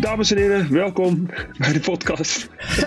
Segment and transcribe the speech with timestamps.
[0.00, 1.26] Dames en heren, welkom
[1.58, 2.48] bij de podcast.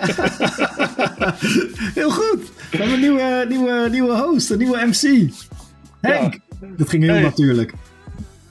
[1.94, 2.40] Heel goed.
[2.70, 5.30] We hebben een nieuwe, nieuwe, nieuwe host, een nieuwe MC.
[6.00, 6.38] Henk.
[6.76, 7.22] Dat ging heel Hey.
[7.22, 7.72] natuurlijk.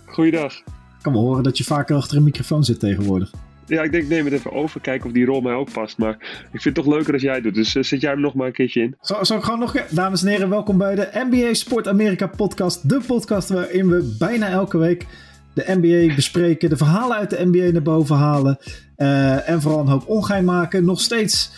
[0.06, 0.54] Goeiedag.
[0.58, 0.64] Ik
[1.02, 3.32] kan wel horen dat je vaker achter een microfoon zit tegenwoordig.
[3.66, 5.98] Ja, ik denk neem het even over, kijken of die rol mij ook past.
[5.98, 6.14] Maar
[6.52, 8.34] ik vind het toch leuker als jij het doet, dus eh, zet jij hem nog
[8.34, 8.96] maar een keertje in.
[9.02, 9.96] Zal, zal ik gewoon nog een keer...
[9.96, 12.90] Dames en heren, welkom bij de NBA Sport Amerika podcast.
[12.90, 15.06] De podcast waarin we bijna elke week
[15.54, 16.70] de NBA bespreken.
[16.70, 18.58] De verhalen uit de NBA naar boven halen.
[18.96, 20.86] eh, en vooral een hoop ongein maken.
[20.86, 21.52] Nog steeds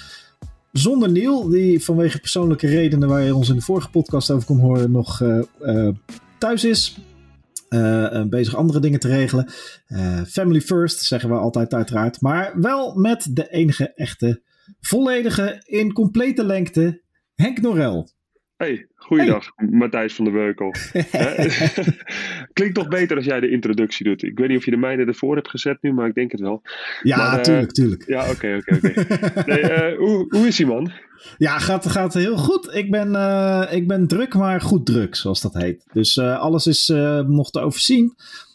[0.71, 3.09] zonder Neil, die vanwege persoonlijke redenen...
[3.09, 5.95] waar je ons in de vorige podcast over kon horen, nog eh, eh,
[6.37, 6.97] thuis is.
[8.29, 9.49] Bezig andere dingen te regelen.
[10.27, 12.21] Family first, zeggen we altijd uiteraard.
[12.21, 14.41] Maar wel met de enige echte,
[14.79, 17.01] volledige, in complete lengte,
[17.35, 18.09] Henk Norel.
[18.63, 20.71] Hey, goeiedag, Matthijs van der Weukel.
[22.53, 24.23] Klinkt toch beter als jij de introductie doet.
[24.23, 26.39] Ik weet niet of je de mijne ervoor hebt gezet nu, maar ik denk het
[26.39, 26.61] wel.
[27.01, 28.07] Ja, Maar, eh, tuurlijk, tuurlijk.
[28.07, 28.91] Ja, oké, oké, oké.
[29.63, 30.91] Eh, hoe, hoe is hij, man?
[31.37, 32.75] Ja, gaat, gaat heel goed.
[32.75, 35.85] Ik ben, eh, ik ben druk, maar goed druk, zoals dat heet.
[35.91, 36.87] Dus alles is
[37.27, 38.13] nog te overzien.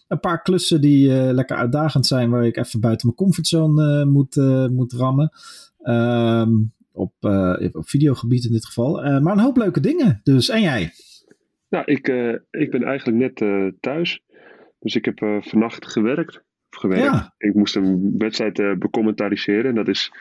[0.08, 4.36] Een paar klussen die lekker uitdagend zijn, waar ik even buiten mijn comfortzone moet,
[4.70, 5.32] moet rammen.
[5.82, 6.50] Ehm,
[6.98, 9.02] op, eh, op videogebied in dit geval.
[9.02, 10.20] Eh, maar een hoop leuke dingen.
[10.22, 10.90] Dus, en jij?
[11.68, 13.36] Nou, ik, eh, ik ben eigenlijk net
[13.80, 14.22] thuis.
[14.78, 16.36] Dus ik heb vannacht gewerkt.
[16.70, 17.04] Of gewerkt.
[17.04, 17.34] Ja.
[17.38, 19.64] Ik moest een wedstrijd becommentariëren.
[19.64, 20.12] En dat is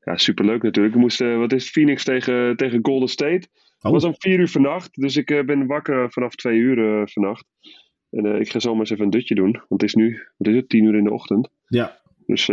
[0.00, 0.94] ja, superleuk natuurlijk.
[0.94, 3.32] Ik moest, wat is het, Phoenix tegen, tegen Golden State.
[3.32, 3.48] Het
[3.80, 3.92] Oh.
[3.92, 5.00] was om vier uur vannacht.
[5.00, 7.44] Dus ik ben wakker vanaf twee uur vannacht.
[8.10, 9.52] En ik ga zomaar eens even een dutje doen.
[9.52, 11.48] Want het is nu, wat is het, tien uur in de ochtend.
[11.66, 12.46] Ja, Dus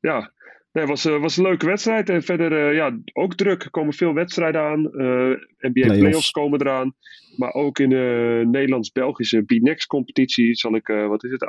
[0.00, 0.32] ja,
[0.78, 2.08] nee, het was, eh, was een leuke wedstrijd.
[2.08, 3.62] En verder eh, ja, ook druk.
[3.62, 4.84] Er komen veel wedstrijden aan.
[4.84, 5.98] Eh, NBA Playoffs.
[5.98, 6.94] playoffs komen eraan.
[7.36, 11.46] Maar ook in de Nederlands-Belgische B-Next competitie zal ik, wat is het,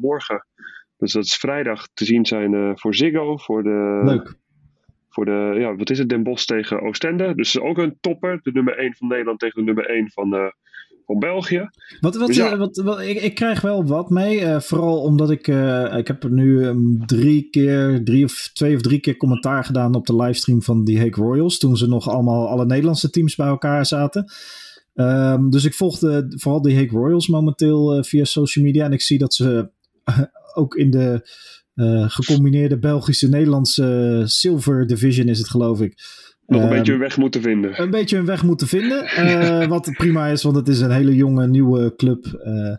[0.00, 0.46] morgen.
[0.96, 3.36] Dus dat is vrijdag te zien zijn voor Ziggo.
[3.36, 4.34] Voor de, leuk.
[5.08, 7.34] Voor de, ja, wat is het, Den Bosch tegen Oostende.
[7.34, 8.40] Dus ook een topper.
[8.42, 10.52] De nummer 1 van Nederland tegen de nummer 1 van,
[11.06, 11.70] van België.
[12.00, 12.52] Wat, wat, Dus ja.
[12.52, 14.40] eh, wat, wat, ik, ik krijg wel wat mee.
[14.40, 15.48] eh, vooral omdat ik.
[15.48, 19.64] eh, ik heb er nu ehm, drie keer, drie of twee of drie keer commentaar
[19.64, 21.58] gedaan op de livestream van die Hague Royals.
[21.58, 24.32] Toen ze nog allemaal alle Nederlandse teams bij elkaar zaten.
[24.94, 28.84] Ehm, dus ik volgde vooral die Hague Royals momenteel via social media.
[28.84, 29.70] En ik zie dat ze
[30.54, 31.28] ook in de
[32.06, 35.94] gecombineerde Belgische-Nederlandse Silver Division is het geloof ik.
[36.46, 37.82] Nog een Ehm, beetje hun weg moeten vinden.
[37.82, 39.04] een beetje hun weg moeten vinden.
[39.04, 42.24] eh, wat prima is, want het is een hele jonge, nieuwe club.
[42.26, 42.70] eh,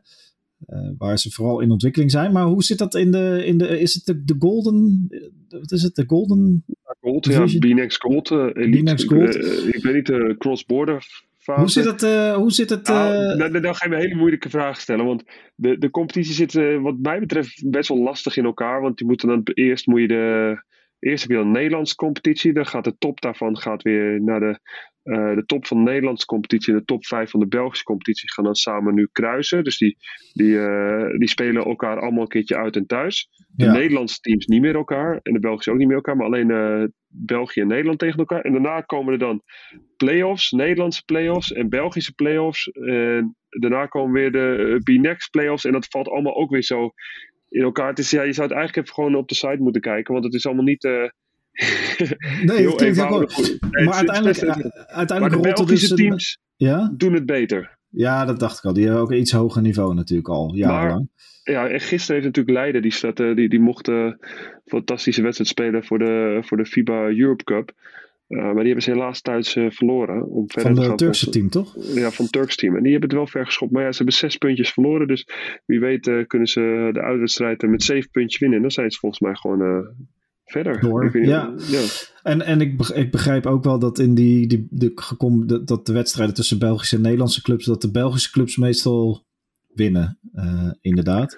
[0.65, 2.31] eh, waar ze vooral in ontwikkeling zijn.
[2.31, 3.41] Maar hoe zit dat in de.
[3.45, 5.07] In de is het de, de Golden.
[5.49, 5.95] Wat is het?
[5.95, 6.65] De Golden.
[7.01, 7.45] Gold, ja.
[7.59, 8.31] B-Next Gold.
[8.31, 8.91] elite.
[8.91, 9.35] Ik, Gold.
[9.75, 11.05] ik weet niet, de cross-border
[11.37, 11.59] fase.
[11.59, 12.01] Hoe zit het?
[12.35, 15.05] hoe zit het Nou, dan, dan ga je me een hele moeilijke vraag stellen.
[15.05, 15.23] Want
[15.55, 18.81] de, de competitie zit, wat mij betreft, best wel lastig in elkaar.
[18.81, 20.63] Want je moet dan eerst moet je de.
[20.99, 22.53] Eerst heb je dan een Nederlandse competitie.
[22.53, 24.59] Dan gaat de top daarvan gaat weer naar de,
[25.03, 26.73] eh, de top van de Nederlandse competitie.
[26.73, 29.63] En de top 5 van de Belgische competitie gaan dan samen nu kruisen.
[29.63, 29.97] Dus die,
[30.33, 33.27] die, eh, die spelen elkaar allemaal een keertje uit en thuis.
[33.47, 33.71] De Ja.
[33.71, 35.19] Nederlandse teams niet meer elkaar.
[35.23, 36.15] En de Belgische ook niet meer elkaar.
[36.17, 38.41] Maar alleen eh, België en Nederland tegen elkaar.
[38.41, 39.41] En daarna komen er dan
[39.97, 42.67] play-offs, Nederlandse play-offs en Belgische play-offs.
[42.71, 45.65] En daarna komen weer de B-Next play-offs.
[45.65, 46.93] En dat valt allemaal ook weer zo
[47.49, 47.89] in elkaar.
[47.89, 50.13] Het is, ja, je zou het eigenlijk even gewoon op de site moeten kijken.
[50.13, 50.83] Want het is allemaal niet...
[50.83, 50.91] eh,
[52.45, 53.31] nee, het klinkt heel eenvoudig.
[53.33, 53.57] goed.
[53.71, 56.93] Nee, Maar uiteindelijk, eh, maar uiteindelijk de Belgische dus een- teams Ja?
[56.97, 57.77] doen het beter.
[57.89, 58.73] ja, dat dacht ik al.
[58.73, 60.55] Die hebben ook een iets hoger niveau natuurlijk al.
[60.55, 61.09] Jarenlang.
[61.43, 64.17] Ja, en gisteren heeft natuurlijk Leiden, die, staat, eh, die, die mocht eh, een
[64.65, 67.71] fantastische wedstrijd spelen voor de, voor de FIBA Europe Cup.
[68.27, 70.27] Eh, maar die hebben ze helaas thuis eh, verloren.
[70.27, 71.75] Om verder Van gaan Turkse team, toch?
[71.95, 72.75] Ja, van het Turks team.
[72.75, 73.71] En die hebben het wel ver geschopt.
[73.71, 75.07] Maar ja, ze hebben zes puntjes verloren.
[75.07, 75.27] Dus
[75.65, 78.57] wie weet eh, kunnen ze de uitwedstrijd met zeven puntjes winnen.
[78.57, 79.87] En dan zijn ze volgens mij gewoon
[80.45, 80.79] verder.
[80.79, 81.53] Door, niet- ja.
[82.23, 85.85] En, en ik, ik begrijp ook wel dat in die, die de, gecom- dat, dat
[85.85, 89.25] de wedstrijden tussen Belgische en Nederlandse clubs, dat de Belgische clubs meestal
[89.73, 90.19] winnen,
[90.81, 91.37] inderdaad.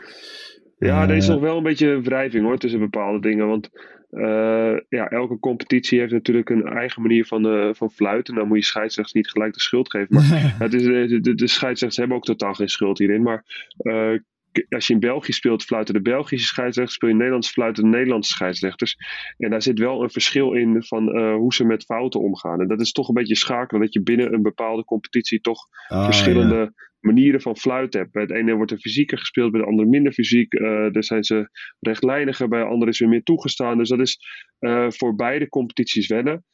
[0.77, 3.47] Ja, er is nog wel een beetje wrijving hoor tussen bepaalde dingen.
[3.47, 3.69] Want
[4.09, 8.35] eh, ja, elke competitie heeft natuurlijk een eigen manier van, eh, van fluiten.
[8.35, 10.15] Dan moet je scheidsrechters niet gelijk de schuld geven.
[10.15, 13.21] Maar het is, eh, de, de, de scheidsrechters hebben ook totaal geen schuld hierin.
[13.21, 13.43] Maar
[14.69, 16.95] als je in België speelt, fluiten de Belgische scheidsrechters.
[16.95, 18.95] Speel je in Nederland, fluiten de Nederlandse scheidsrechters.
[19.37, 22.61] En daar zit wel een verschil in van eh, hoe ze met fouten omgaan.
[22.61, 23.81] En dat is toch een beetje schakelen.
[23.81, 26.71] Dat je binnen een bepaalde competitie toch Ah, verschillende ja.
[26.99, 28.11] manieren van fluiten hebt.
[28.11, 30.53] Bij het ene wordt er fysieker gespeeld, bij de andere minder fysiek.
[30.53, 33.77] Eh daar zijn ze rechtlijniger, bij de andere is weer meer toegestaan.
[33.77, 34.19] Dus dat is
[34.59, 36.45] eh, voor beide competities wennen.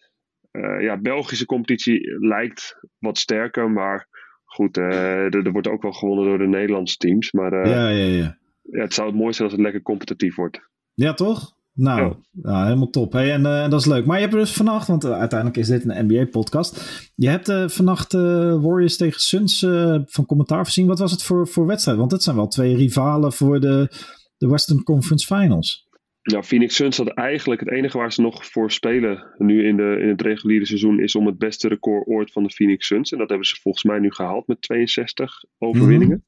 [0.79, 4.07] Ja, Belgische competitie lijkt wat sterker, maar
[4.53, 7.31] goed, eh, er, er wordt ook wel gewonnen door de Nederlandse teams.
[7.31, 8.37] Maar eh, ja, ja, ja.
[8.61, 10.69] ja, het zou het mooi zijn als het lekker competitief wordt.
[10.93, 11.55] Ja, toch?
[11.73, 13.13] Nou, nou, helemaal top.
[13.13, 14.05] Hey, en, en, dat is leuk.
[14.05, 17.01] Maar je hebt dus vannacht, want uiteindelijk is dit een NBA-podcast.
[17.15, 19.59] Je hebt vannacht Warriors tegen Suns
[20.05, 20.87] van commentaar voorzien.
[20.87, 21.97] Wat was het voor, voor wedstrijd?
[21.97, 23.87] Want het zijn wel twee rivalen voor de,
[24.37, 25.82] de Western Conference Finals.
[26.23, 29.97] Ja, Phoenix Suns had eigenlijk het enige waar ze nog voor spelen nu in, de,
[30.01, 33.11] in het reguliere seizoen is om het beste record ooit van de Phoenix Suns.
[33.11, 36.25] En dat hebben ze volgens mij nu gehaald met 62 overwinningen.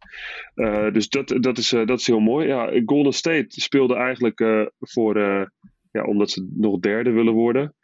[0.55, 0.93] Mhm.
[0.93, 2.47] dus dat, dat, is, dat is heel mooi.
[2.47, 5.19] Ja, Golden State speelde eigenlijk voor,
[5.91, 7.75] ja, omdat ze nog derde willen worden.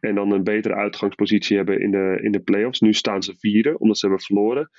[0.00, 2.80] En dan een betere uitgangspositie hebben in de, in de playoffs.
[2.80, 4.70] Nu staan ze vierde, omdat ze hebben verloren.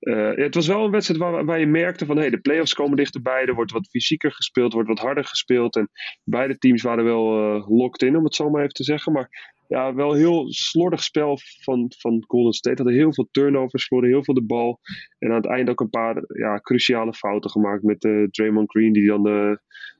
[0.00, 2.96] Uh, het was wel een wedstrijd waar, waar je merkte van hey, de playoffs komen
[2.96, 3.46] dichterbij.
[3.46, 5.76] Er wordt wat fysieker gespeeld, wordt wat harder gespeeld.
[5.76, 5.90] En
[6.24, 9.12] beide teams waren wel uh, locked in, om het zo maar even te zeggen.
[9.12, 12.82] Maar ja, wel heel slordig spel van, van Golden State.
[12.82, 14.80] Hadden heel veel turnovers, verloren heel veel de bal.
[15.18, 18.92] En aan het eind ook een paar ja, cruciale fouten gemaakt met uh, Draymond Green,
[18.92, 19.26] die dan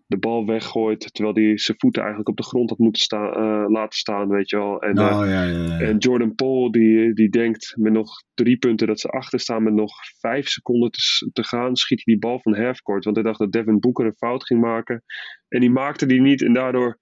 [0.08, 1.14] de bal weggooit.
[1.14, 4.50] Terwijl hij zijn voeten eigenlijk op de grond had moeten staan, uh, laten staan, weet
[4.50, 4.82] je wel.
[4.82, 5.78] En, oh, ja, ja, ja.
[5.78, 9.74] en Jordan Paul, die, die denkt met nog drie punten dat ze achter staan met
[9.74, 13.04] nog vijf seconden te, te gaan, schiet hij die bal van halfcourt.
[13.04, 15.02] Want hij dacht dat Devin Booker een fout ging maken.
[15.48, 16.98] En die maakte die niet en daardoor...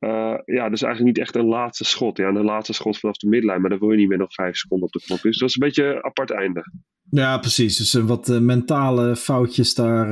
[0.00, 2.16] Uh, ja, dus eigenlijk niet echt een laatste schot.
[2.16, 4.56] Ja, een laatste schot vanaf de midlijn, maar dan wil je niet meer nog vijf
[4.56, 5.20] seconden op de knop.
[5.20, 6.62] Dus dat is een beetje een apart einde.
[7.10, 7.76] Ja, precies.
[7.76, 10.06] Dus wat mentale foutjes daar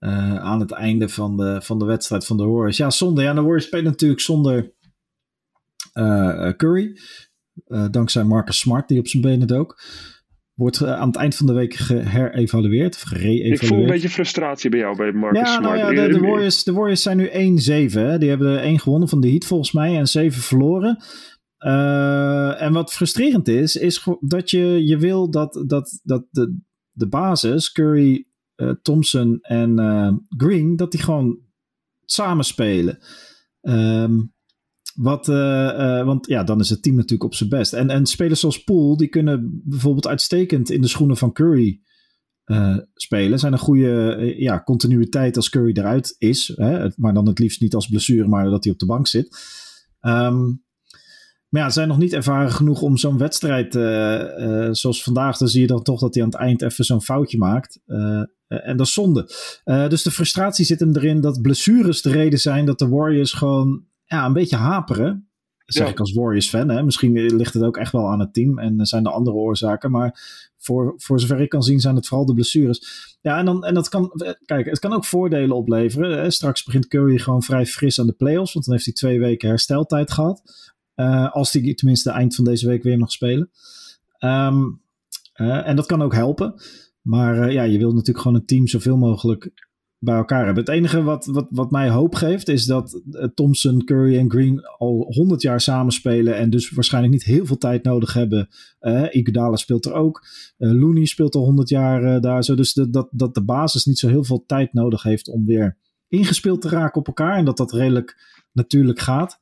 [0.00, 2.76] uh, uh, aan het einde van de, van de wedstrijd van de Warriors.
[2.76, 3.24] Ja, zonder.
[3.24, 4.72] Ja, de Warriors spelen natuurlijk zonder
[5.94, 6.96] uh, Curry.
[7.66, 9.82] Uh, dankzij Marcus Smart, die op zijn benen dook.
[10.54, 13.62] Wordt aan het eind van de week geherevalueerd of gereevalueerd.
[13.62, 15.62] Ik voel een beetje frustratie bij jou bij Marcus ja, Smart.
[15.62, 17.32] Nou ja, de, de, Warriors, de Warriors zijn nu 1-7.
[18.18, 21.04] Die hebben één gewonnen van de Heat volgens mij en 7 verloren.
[21.66, 26.58] Uh, en wat frustrerend is, is dat je, je wil dat, dat, dat de,
[26.90, 28.26] de basis, Curry,
[28.82, 31.38] Thompson en uh, Green, dat die gewoon
[32.04, 32.98] samen spelen.
[33.60, 34.32] Um,
[34.94, 37.72] wat, uh, want ja, dan is het team natuurlijk op zijn best.
[37.72, 41.80] En, en spelers zoals Poole, die kunnen bijvoorbeeld uitstekend in de schoenen van Curry
[42.94, 43.38] spelen.
[43.38, 46.52] Zijn een goede ja, continuïteit als Curry eruit is.
[46.56, 46.88] Hè?
[46.96, 49.36] Maar dan het liefst niet als blessure, maar dat hij op de bank zit.
[50.00, 50.64] Um,
[51.48, 53.82] maar ja, zijn nog niet ervaren genoeg om zo'n wedstrijd, uh,
[54.38, 57.02] uh, zoals vandaag, dan zie je dan toch dat hij aan het eind even zo'n
[57.02, 57.80] foutje maakt.
[58.52, 59.30] Uh, en dat is zonde.
[59.64, 63.84] dus de frustratie zit hem erin dat blessures de reden zijn dat de Warriors gewoon
[64.04, 65.26] ja, een beetje haperen.
[65.64, 66.68] Zeg ik als Warriors-fan.
[66.68, 66.82] Hè?
[66.82, 69.90] Misschien ligt het ook echt wel aan het team en zijn er andere oorzaken.
[69.90, 70.20] Maar
[70.58, 73.16] voor, voor zover ik kan zien zijn het vooral de blessures.
[73.20, 74.10] Ja, en, dan, en dat kan,
[74.44, 76.18] kijk, het kan ook voordelen opleveren.
[76.18, 76.30] Hè?
[76.30, 79.48] Straks begint Curry gewoon vrij fris aan de playoffs, want dan heeft hij twee weken
[79.48, 80.42] hersteltijd gehad.
[80.96, 83.50] Uh, als die tenminste eind van deze week weer mag spelen.
[84.18, 84.82] Um,
[85.34, 86.54] uh, en dat kan ook helpen.
[87.02, 89.52] Maar uh, ja, je wilt natuurlijk gewoon een team zoveel mogelijk
[89.98, 90.64] bij elkaar hebben.
[90.64, 93.02] Het enige wat, wat, wat mij hoop geeft is dat
[93.34, 97.84] Thompson, Curry en Green al 100 jaar samenspelen en dus waarschijnlijk niet heel veel tijd
[97.84, 98.48] nodig hebben.
[98.80, 100.26] Uh, Iguodala speelt er ook.
[100.58, 102.54] Uh, Looney speelt al 100 jaar daar zo.
[102.54, 105.76] Dus de, dat, dat de basis niet zo heel veel tijd nodig heeft om weer
[106.08, 107.36] ingespeeld te raken op elkaar.
[107.36, 108.16] En dat dat redelijk
[108.52, 109.38] natuurlijk gaat.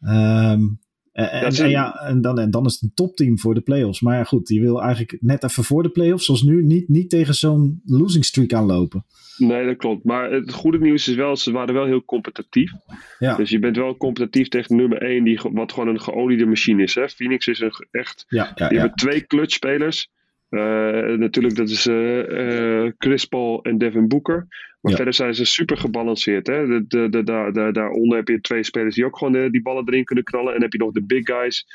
[0.00, 0.80] Um,
[1.12, 4.00] en, en, ja, en, dan, en dan is het een topteam voor de playoffs.
[4.00, 7.10] Maar ja, goed, je wil eigenlijk net even voor de playoffs, zoals nu, niet, niet
[7.10, 9.04] tegen zo'n losing streak aanlopen.
[9.38, 10.04] Nee, dat klopt.
[10.04, 12.72] Maar het goede nieuws is wel, ze waren wel heel competitief.
[13.18, 13.36] Ja.
[13.36, 16.94] Dus je bent wel competitief tegen nummer 1, die, wat gewoon een geoliede machine is.
[16.94, 17.08] Hè?
[17.08, 18.24] Phoenix is een echt.
[18.28, 20.10] Ja, ja, die hebben twee clutch-spelers.
[20.50, 24.46] Uh, natuurlijk, dat is uh, uh, Chris Paul en Devin Booker.
[24.80, 26.46] Maar verder zijn ze super gebalanceerd.
[26.46, 26.66] Hè?
[26.66, 30.04] De, de, de, de, daaronder heb je twee spelers die ook gewoon die ballen erin
[30.04, 30.46] kunnen knallen.
[30.46, 31.66] En dan heb je nog de big guys.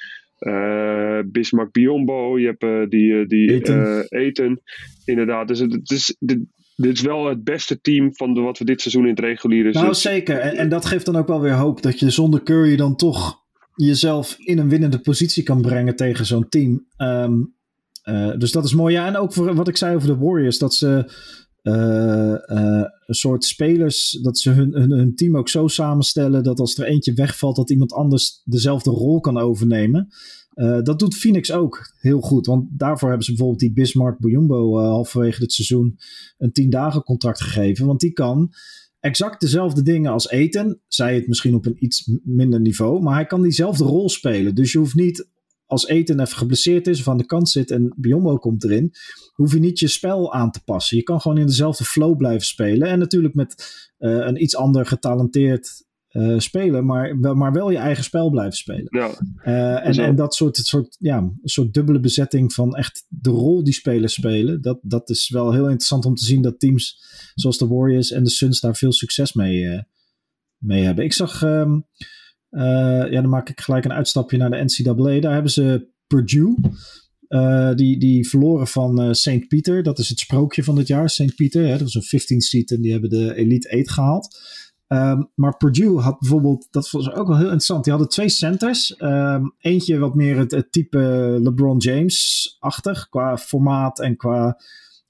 [1.31, 2.39] Bismarck Biombo.
[2.39, 4.05] Je hebt die, die Eten.
[4.07, 4.61] Eten.
[5.05, 5.47] Inderdaad.
[5.47, 6.39] Dus het, is, dit,
[6.75, 9.71] dit is wel het beste team van de, wat we dit seizoen in het reguliere
[9.71, 10.37] Nou, zeker.
[10.37, 13.43] En, en dat geeft dan ook wel weer hoop dat je zonder Curry dan toch
[13.75, 16.85] jezelf in een winnende positie kan brengen tegen zo'n team.
[16.97, 17.53] Um,
[18.05, 18.93] uh, dus dat is mooi.
[18.93, 21.11] Ja, en ook voor wat ik zei over de Warriors, dat ze
[21.63, 26.77] uh, uh, een soort spelers, dat ze hun, hun, team ook zo samenstellen dat als
[26.77, 30.07] er eentje wegvalt, dat iemand anders dezelfde rol kan overnemen.
[30.83, 35.39] dat doet Phoenix ook heel goed, want daarvoor hebben ze bijvoorbeeld die Bismarck Bujumbo halverwege
[35.39, 35.99] dit seizoen
[36.37, 38.53] een 10 dagen contract gegeven, want die kan
[39.05, 40.81] exact dezelfde dingen als eten.
[40.87, 43.01] Zij het misschien op een iets minder niveau.
[43.01, 44.55] Maar hij kan diezelfde rol spelen.
[44.55, 45.29] Dus je hoeft niet
[45.65, 48.91] als Eten even geblesseerd is of aan de kant zit en Biombo komt erin,
[49.33, 50.97] hoef je niet je spel aan te passen.
[50.97, 52.87] Je kan gewoon in dezelfde flow blijven spelen.
[52.87, 53.55] En natuurlijk met
[53.99, 58.57] uh, een iets ander getalenteerd uh, spelen, maar wel, maar wel je eigen spel blijven
[58.57, 58.87] spelen.
[58.89, 59.09] Ja,
[59.45, 63.73] uh, en, en dat soort, soort, ja, soort dubbele bezetting van echt de rol die
[63.73, 67.03] spelers spelen, dat, dat is wel heel interessant om te zien dat teams
[67.33, 69.83] zoals de Warriors en de Suns daar veel succes mee
[70.57, 71.03] mee hebben.
[71.03, 71.79] Ik zag, ehm,
[73.11, 75.19] ja, dan maak ik gelijk een uitstapje naar de NCAA.
[75.19, 76.55] Daar hebben ze Purdue.
[77.75, 79.47] die, die verloren van uh, St.
[79.47, 79.83] Peter.
[79.83, 81.35] Dat is het sprookje van dit jaar, St.
[81.35, 81.63] Peter.
[81.63, 84.37] Hè, dat was een 15 seat en die hebben de Elite 8 gehaald.
[84.87, 87.83] Ehm, maar Purdue had bijvoorbeeld, dat was ook wel heel interessant.
[87.83, 88.95] Die hadden twee centers.
[88.95, 90.97] Ehm, eentje wat meer het, type
[91.41, 94.59] LeBron James-achtig qua formaat en qua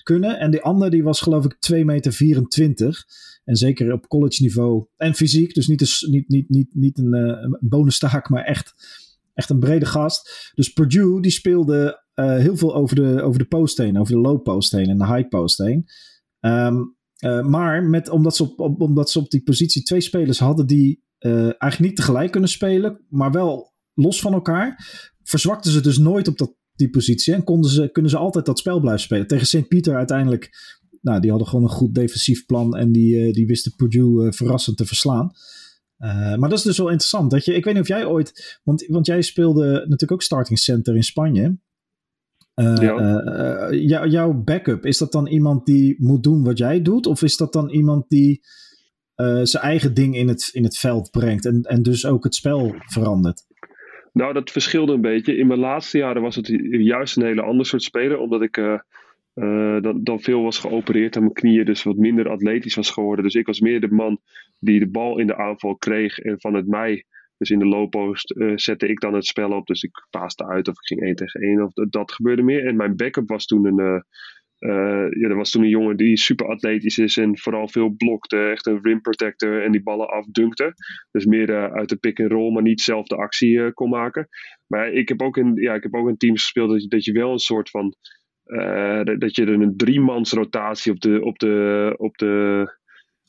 [0.06, 0.40] kunnen.
[0.40, 3.06] En die andere die was geloof ik 2 meter 24.
[3.44, 4.86] En zeker op college niveau.
[4.98, 8.74] En fysiek, dus niet, een, niet, niet, niet, niet een, een bonustaak, maar echt,
[9.34, 10.52] echt een brede gast.
[10.56, 14.20] Dus Purdue die speelde uh, heel veel over de, over de post heen, over de
[14.20, 15.86] low post heen en de high post heen.
[16.40, 20.68] Um, uh, maar met, omdat, ze op, omdat ze op die positie twee spelers hadden
[20.68, 24.88] die eigenlijk niet tegelijk kunnen spelen, maar wel los van elkaar,
[25.24, 28.60] verzwakten ze dus nooit op dat, die positie en konden ze, kunnen ze altijd dat
[28.60, 29.28] spel blijven spelen.
[29.28, 29.68] Tegen St.
[29.68, 30.50] Pieter uiteindelijk,
[31.02, 34.78] nou, die hadden gewoon een goed defensief plan en die, uh, die wisten Purdue verrassend
[34.78, 35.32] te verslaan.
[36.38, 37.32] maar dat is dus wel interessant.
[37.32, 40.60] Dat je, ik weet niet of jij ooit, want, want jij speelde natuurlijk ook starting
[40.60, 41.58] center in Spanje.
[42.56, 42.76] Uh,
[43.70, 44.06] ja.
[44.06, 47.06] jouw backup, is dat dan iemand die moet doen wat jij doet?
[47.06, 48.42] Of is dat dan iemand die
[49.44, 52.76] zijn eigen ding in het, in het veld brengt en, en dus ook het spel
[52.86, 53.46] verandert?
[54.16, 55.38] Nou, dat verschilde een beetje.
[55.38, 58.56] In mijn laatste jaren was het juist een hele ander soort speler, omdat ik
[59.82, 63.24] dan, dan veel was geopereerd aan mijn knieën, dus wat minder atletisch was geworden.
[63.24, 64.20] Dus ik was meer de man
[64.60, 67.06] die de bal in de aanval kreeg en van het mij
[67.38, 69.68] dus in de low post uh, zette ik dan het spel op.
[69.68, 72.66] Dus ik paaste uit of ik ging 1 tegen 1 of dat, dat gebeurde meer.
[72.66, 74.04] En mijn backup was toen een,
[74.60, 78.38] ja, er was toen een jongen die super atletisch is en vooral veel blokte.
[78.38, 80.74] Echt een rim protector en die ballen afdunkte.
[81.12, 84.28] Dus meer uit de pick and roll, maar niet zelf de actie kon maken.
[84.68, 87.06] Maar ik heb ook in, ja, ik heb ook in teams gespeeld dat je, dat
[87.06, 87.96] je wel een soort van...
[89.18, 92.66] dat je een driemans rotatie op de, op de, op de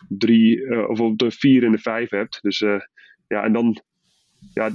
[0.09, 2.39] drie of op de vier en de vijf hebt.
[2.43, 2.59] Dus
[3.29, 3.83] ja, en dan
[4.55, 4.71] ja,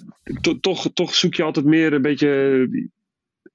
[0.61, 2.89] toch, toch zoek je altijd meer een beetje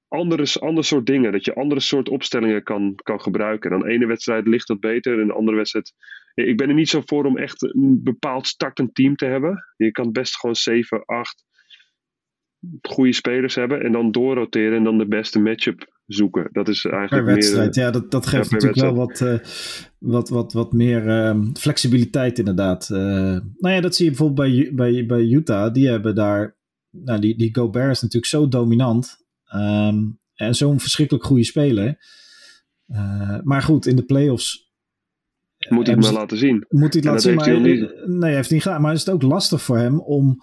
[0.07, 1.31] andere, ander soort dingen.
[1.31, 3.69] Dat je andere soort opstellingen kan, kan gebruiken.
[3.69, 5.19] Dan ene wedstrijd ligt dat beter.
[5.19, 5.93] En de andere wedstrijd.
[6.33, 9.65] Ik ben er niet zo voor om echt een bepaald startend team te hebben.
[9.77, 11.45] Je kan best gewoon 7, 8
[12.81, 13.83] goede spelers hebben.
[13.83, 16.49] En dan doorroteren en dan de beste matchup zoeken.
[16.51, 17.75] Dat is eigenlijk per wedstrijd.
[17.75, 19.37] Meer, ja, dat, dat geeft natuurlijk wel wat, uh,
[19.97, 22.89] wat, wat, wat meer uh, flexibiliteit inderdaad.
[22.91, 22.99] Uh,
[23.57, 25.73] nou ja, dat zie je bijvoorbeeld bij, bij, bij Utah.
[25.73, 26.55] Die hebben daar...
[26.89, 29.26] Nou, die, die Gobert is natuurlijk zo dominant.
[29.55, 31.97] Um, en zo'n verschrikkelijk goede speler.
[32.87, 34.65] Eh, maar goed, in de playoffs...
[35.69, 36.65] Moet hij het maar laten zien.
[36.69, 37.45] Moet hij het laten zien, maar...
[37.45, 38.05] Hij niet...
[38.05, 38.81] Nee, hij heeft niet gedaan.
[38.81, 40.41] Maar is het ook lastig voor hem om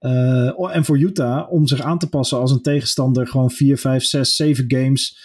[0.00, 4.04] uh, en voor Utah om zich aan te passen als een tegenstander gewoon 4, 5,
[4.04, 5.18] 6, 7 games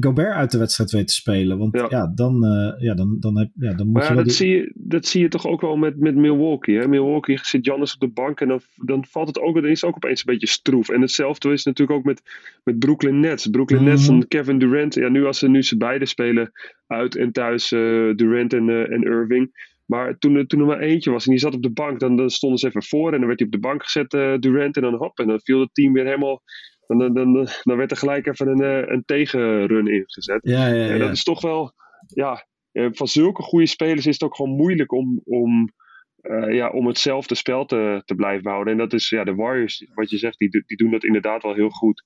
[0.00, 1.58] Gobert uit de wedstrijd weet te spelen.
[1.58, 4.18] Want ja, ja dan, uh, ja, dan, dan, heb, ja, dan moet maar je.
[4.18, 6.78] Ja, dat, zie je, dat zie je toch ook wel met, met Milwaukee.
[6.78, 6.88] Hè?
[6.88, 9.90] Milwaukee zit Jannis op de bank en dan, dan valt het ook, dan is het
[9.90, 10.88] ook opeens een beetje stroef.
[10.88, 12.22] En hetzelfde is natuurlijk ook met,
[12.64, 13.46] met Brooklyn Nets.
[13.46, 13.94] Brooklyn mm -hmm.
[13.94, 14.94] Nets en Kevin Durant.
[14.94, 16.52] Ja, nu als ze, nu ze beide spelen
[16.86, 19.74] uit en thuis, uh, Durant en, uh, en Irving.
[19.86, 22.30] Maar toen, toen er maar eentje was en die zat op de bank, dan, dan
[22.30, 24.10] stonden ze even voor en dan werd hij op de bank gezet,
[24.42, 26.42] Durant, en dan hop, en dan viel het team weer helemaal.
[26.86, 30.38] Dan, dan, dan, dan werd er gelijk even een, uh, een tegenrun ingezet.
[30.42, 30.88] Ja, ja, ja.
[30.88, 31.72] En dat is toch wel,
[32.06, 35.72] ja, uh, van zulke goede spelers is het ook gewoon moeilijk om, om,
[36.48, 38.72] ja, om hetzelfde spel te, te blijven houden.
[38.72, 41.54] En dat is, ja, de Warriors, wat je zegt, die, die doen dat inderdaad wel
[41.54, 42.02] heel goed.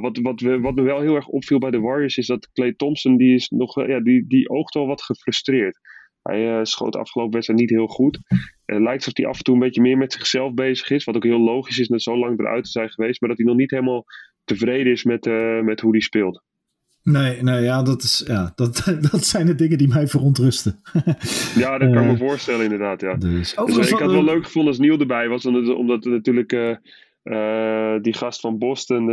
[0.00, 2.72] wat, wat, we, wat me wel heel erg opviel bij de Warriors is dat Clay
[2.72, 5.78] Thompson, die is nog, ja, die, die oogt wel wat gefrustreerd.
[6.22, 8.18] Hij uh, schoot de afgelopen wedstrijd niet heel goed.
[8.64, 11.04] Het lijkt alsof hij af en toe een beetje meer met zichzelf bezig is.
[11.04, 13.20] Wat ook heel logisch is, net zo lang eruit te zijn geweest.
[13.20, 14.04] Maar dat hij nog niet helemaal
[14.44, 16.42] tevreden is met, uh, met hoe hij speelt.
[17.02, 20.80] Nee, nee ja, dat, is, ja dat, dat zijn de dingen die mij verontrusten.
[21.62, 23.00] ja, dat kan ik me voorstellen inderdaad.
[23.00, 23.14] Ja.
[23.14, 25.46] Dus, dus ik had het wel leuk gevonden als Niel erbij was.
[25.46, 29.10] Omdat natuurlijk uh, die gast van Boston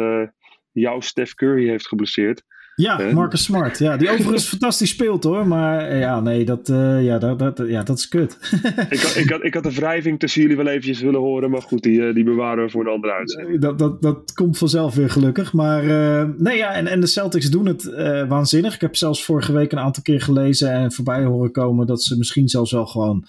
[0.71, 2.43] jouw Steph Curry heeft geblesseerd.
[2.79, 3.77] Ja, Marcus Smart.
[3.77, 5.47] Ja, die overigens fantastisch speelt hoor.
[5.47, 8.37] Maar eh, ja, nee, dat, uh, ja, dat, dat, ja, dat is kut.
[8.89, 11.49] ik, had, ik, had, ik had de wrijving tussen jullie wel eventjes willen horen.
[11.49, 13.61] Maar goed, die, die bewaren we voor een andere uitzending.
[13.61, 15.53] Dat, dat, dat komt vanzelf weer gelukkig.
[15.53, 17.83] Maar uh, nee, ja, en, en de Celtics doen het
[18.27, 18.73] waanzinnig.
[18.75, 22.17] Ik heb zelfs vorige week een aantal keer gelezen en voorbij horen komen dat ze
[22.17, 23.25] misschien zelfs wel gewoon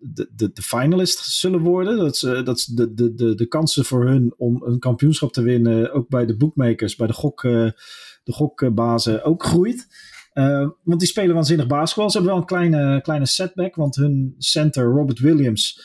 [0.00, 1.96] de, de, de finalist zullen worden.
[1.96, 5.92] Dat, ze, dat de, de, de, de kansen voor hun om een kampioenschap te winnen,
[5.92, 7.70] ook bij de bookmakers, bij de, gok, uh,
[8.24, 9.86] de gokbazen, ook groeit.
[10.34, 12.10] Uh, want die spelen waanzinnig basketbal.
[12.10, 15.80] Ze hebben wel een kleine, kleine setback, want hun center Robert Williams,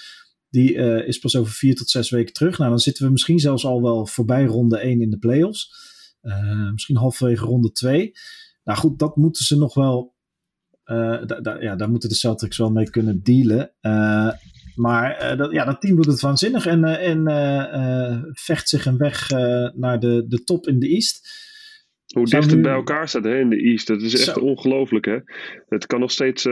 [0.50, 2.58] die uh, is pas over vier tot zes weken terug.
[2.58, 5.70] Nou, dan zitten we misschien zelfs al wel voorbij ronde 1 in de playoffs.
[6.72, 8.12] misschien halverwege ronde 2.
[8.64, 10.11] Nou goed, dat moeten ze nog wel
[11.60, 13.72] ja, daar moeten de Celtics wel mee kunnen dealen.
[14.76, 17.24] maar dat, ja, dat team doet het waanzinnig en, en
[18.32, 19.30] vecht zich een weg
[19.76, 21.40] naar de, de top in de East.
[22.16, 25.06] Hoe dicht het bij elkaar staat hè, in de East, dat is echt ongelooflijk.
[25.06, 25.18] Hè?
[25.68, 26.48] Het kan nog steeds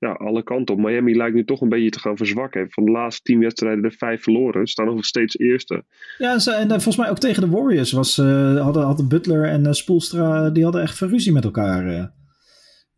[0.00, 0.80] ja, alle kanten op.
[0.80, 2.70] Miami lijkt nu toch een beetje te gaan verzwakken.
[2.70, 4.66] Van de laatste tien wedstrijden de vijf verloren.
[4.66, 5.84] Staan nog steeds eerste.
[6.18, 9.72] Ja, en volgens mij ook tegen de Warriors was, uh, hadden, hadden Butler en uh,
[9.72, 12.12] Spoelstra, die hadden echt veel ruzie met elkaar.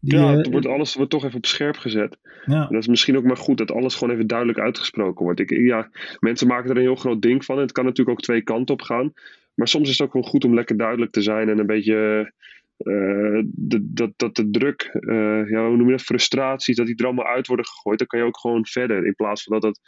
[0.05, 2.19] Die, ja, het wordt, alles wordt toch even op scherp gezet.
[2.45, 2.61] Ja.
[2.61, 5.41] En dat is misschien ook maar goed dat alles gewoon even duidelijk uitgesproken wordt.
[5.41, 7.59] Ik, ja, mensen maken er een heel groot ding van.
[7.59, 9.13] Het kan natuurlijk ook twee kanten op gaan.
[9.55, 12.33] Maar soms is het ook wel goed om lekker duidelijk te zijn en een beetje
[12.79, 17.05] uh, dat, dat de druk, uh, ja, hoe noem je dat, frustraties, dat die er
[17.05, 19.07] allemaal uit worden gegooid, dan kan je ook gewoon verder.
[19.07, 19.81] In plaats van dat het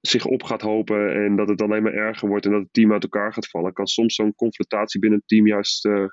[0.00, 2.92] zich op gaat hopen en dat het alleen maar erger wordt en dat het team
[2.92, 6.04] uit elkaar gaat vallen, kan soms zo'n confrontatie binnen het team juist uh,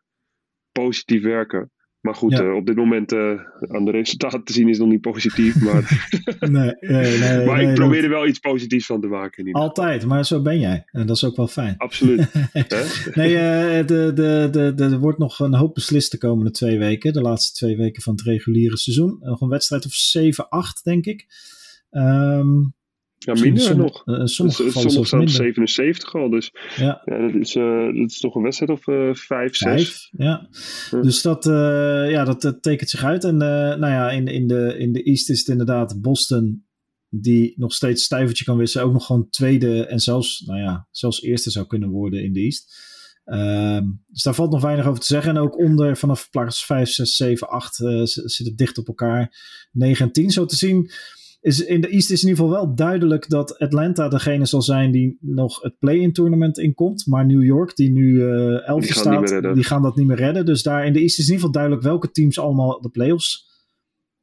[0.72, 1.72] positief werken.
[2.02, 5.02] Maar goed, uh, op dit moment uh, aan de resultaten te zien is nog niet
[5.02, 5.56] positief.
[5.68, 9.52] Maar, nee, nee, nee, maar ik probeer er wel iets positiefs van te maken.
[9.52, 10.84] Altijd, maar zo ben jij.
[10.86, 11.78] En dat is ook wel fijn.
[11.78, 12.32] Absoluut.
[13.14, 16.78] nee, uh, de, de, de, de, er wordt nog een hoop beslist de komende twee
[16.78, 17.14] weken.
[17.14, 19.18] De laatste twee weken van het reguliere seizoen.
[19.20, 19.94] Nog een wedstrijd of
[20.80, 21.26] 7-8, denk ik.
[21.92, 22.76] Um,
[23.18, 24.06] ja, minder nog.
[24.06, 26.30] Uh, sommige dus, sommige staan 77 al.
[26.30, 27.02] Dus ja.
[27.06, 30.10] ja dat, is, uh, dat is toch een wedstrijd of uh, 5, 6.
[30.18, 30.50] Ja.
[30.92, 31.02] ja.
[31.02, 31.44] Dus dat,
[32.10, 33.24] ja, dat, dat, tekent zich uit.
[33.24, 36.66] En nou ja, in, in, de, in de East is het inderdaad Boston
[37.10, 38.86] die nog steeds stijvertje kan wisselen.
[38.86, 42.40] Ook nog gewoon tweede en zelfs, nou ja, zelfs eerste zou kunnen worden in de
[42.40, 42.96] East.
[43.26, 45.36] Um, dus daar valt nog weinig over te zeggen.
[45.36, 49.36] En ook onder vanaf plaats 5, 6, 7, 8 zit het dicht op elkaar.
[49.72, 50.92] 9 en 10 zo te zien
[51.48, 54.92] is in de East is in ieder geval wel duidelijk dat Atlanta degene zal zijn
[54.92, 57.06] die nog het play-in tournament inkomt.
[57.06, 60.46] Maar New York, die nu uh, elfde staat, die gaan dat niet meer redden.
[60.46, 63.46] Dus daar in de East is in ieder geval duidelijk welke teams allemaal de playoffs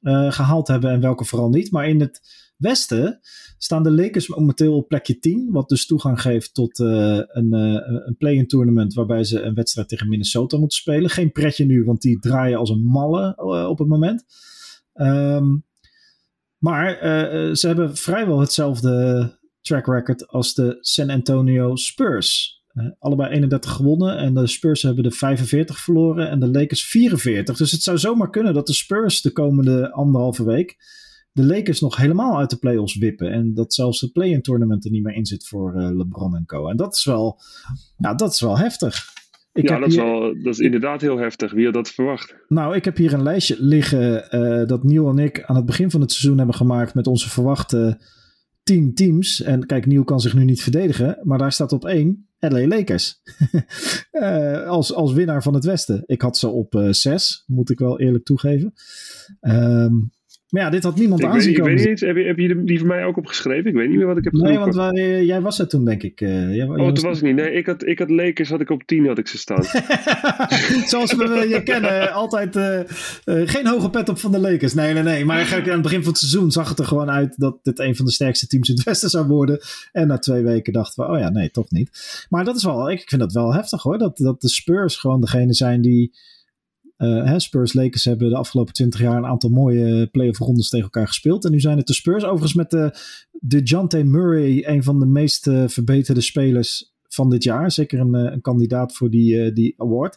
[0.01, 1.71] uh, gehaald hebben en welke vooral niet.
[1.71, 2.21] Maar in het
[2.57, 3.21] westen
[3.59, 5.49] staan de Lakers momenteel op plekje 10.
[5.51, 7.53] Wat dus toegang geeft tot uh, een,
[8.07, 11.11] een play-in tournament waarbij ze een wedstrijd tegen Minnesota moeten spelen.
[11.11, 13.37] Geen pretje nu, want die draaien als een malle
[13.69, 14.25] op het moment.
[14.95, 15.65] Um,
[16.65, 22.63] maar uh, ze hebben vrijwel hetzelfde track record als de San Antonio Spurs.
[22.75, 27.57] Uh, allebei 31 gewonnen en de Spurs hebben de 45 verloren en de Lakers 44.
[27.57, 30.77] Dus het zou zomaar kunnen dat de Spurs de komende anderhalve week
[31.33, 33.33] de Lakers nog helemaal uit de playoffs wippen.
[33.33, 36.47] En dat zelfs het play-in tournament er niet meer in zit voor uh, LeBron en
[36.47, 36.69] co.
[36.69, 37.41] En dat is wel,
[37.97, 39.13] ja, dat is wel heftig.
[39.55, 41.53] Ik ja, dat, is wel, dat is inderdaad heel heftig.
[41.53, 42.35] Wie had dat verwacht?
[42.49, 45.91] Nou, ik heb hier een lijstje liggen uh, dat Neil en ik aan het begin
[45.91, 48.01] van het seizoen hebben gemaakt met onze verwachte
[48.63, 49.43] tien teams.
[49.43, 53.21] En kijk, Neil kan zich nu niet verdedigen, maar daar staat op één LA Lakers.
[54.13, 56.03] uh, als, als winnaar van het Westen.
[56.07, 58.73] Ik had ze op uh, zes, moet ik wel eerlijk toegeven.
[59.41, 60.13] Um,
[60.55, 61.73] maar ja, dit had niemand ik aanzien komen.
[61.73, 63.71] Ik weet niet, heb je, heb je die van mij ook opgeschreven?
[63.71, 66.03] Ik weet niet meer wat ik heb Nee, want eh, jij was er toen, denk
[66.03, 66.21] ik.
[66.21, 67.35] Uh, jij, oh, toen was ik niet.
[67.35, 69.63] Nee, ik had, ik had Lakers, had ik op 10 had ik ze staan.
[70.91, 72.79] Zoals we je kennen, altijd uh,
[73.25, 74.75] uh, geen hoge pet op van de Lakers.
[74.75, 75.25] Nee, nee, nee.
[75.25, 77.97] Maar aan het begin van het seizoen zag het er gewoon uit dat dit een
[77.97, 79.61] van de sterkste teams in het Westen zou worden.
[79.93, 82.27] En na twee weken dachten we, oh ja, nee, toch niet.
[82.29, 83.99] Maar dat is wel, ik vind dat wel heftig hoor.
[83.99, 86.13] Dat, dat de Spurs gewoon degene zijn die
[86.99, 91.07] uh, Spurs Lakers hebben de afgelopen twintig jaar een aantal mooie playoff rondes tegen elkaar
[91.07, 91.45] gespeeld.
[91.45, 92.25] En nu zijn het de Spurs.
[92.25, 92.99] Overigens met de,
[93.31, 97.71] de Jante Murray, een van de meest uh, verbeterde spelers van dit jaar.
[97.71, 100.17] Zeker een, een kandidaat voor die, die award.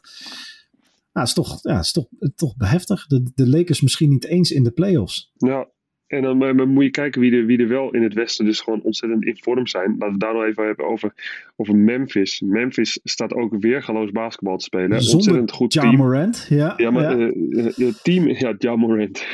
[1.13, 3.07] Nou, is toch, ja, is toch, toch beheftig.
[3.07, 5.31] De, de Lakers misschien niet eens in de playoffs.
[5.37, 5.67] Ja,
[6.07, 8.81] en dan moet je kijken wie er, wie er wel in het Westen dus gewoon
[8.81, 9.95] ontzettend in vorm zijn.
[9.97, 11.13] Laten we daar nog even hebben over,
[11.55, 12.41] over Memphis.
[12.41, 15.01] Memphis staat ook weer weergaloos basketbal te spelen.
[15.01, 15.95] Zonder ontzettend goed ja, team.
[15.95, 16.73] Morant, ja.
[16.77, 17.31] Ja, maar ja.
[17.77, 19.25] Uh, team, ja, Ja Morant.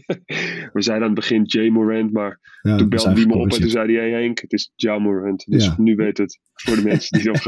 [0.72, 3.60] we zeiden aan het begin Jay Morant, maar ja, toen belde die me op en
[3.60, 5.44] toen zei hij, hey Henk, het is Ja Morant.
[5.48, 5.74] Dus ja.
[5.78, 7.42] nu weet het voor de mensen die nog...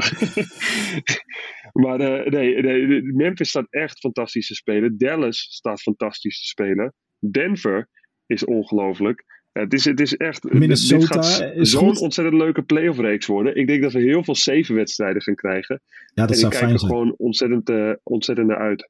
[1.85, 4.99] maar uh, nee, nee, Memphis staat echt fantastisch te spelen.
[4.99, 6.95] Dallas staat fantastisch te spelen.
[7.31, 7.89] Denver
[8.29, 9.25] is ongelooflijk.
[9.53, 10.53] Het is, het is echt.
[10.53, 13.57] Minnesota dit gaat zo'n ontzettend leuke playoff reeks worden.
[13.57, 15.81] Ik denk dat we heel veel zeven wedstrijden gaan krijgen.
[16.15, 16.91] Ja, dat en zou fijn zijn.
[16.91, 18.89] gewoon ontzettend, uh, ontzettend naar uit.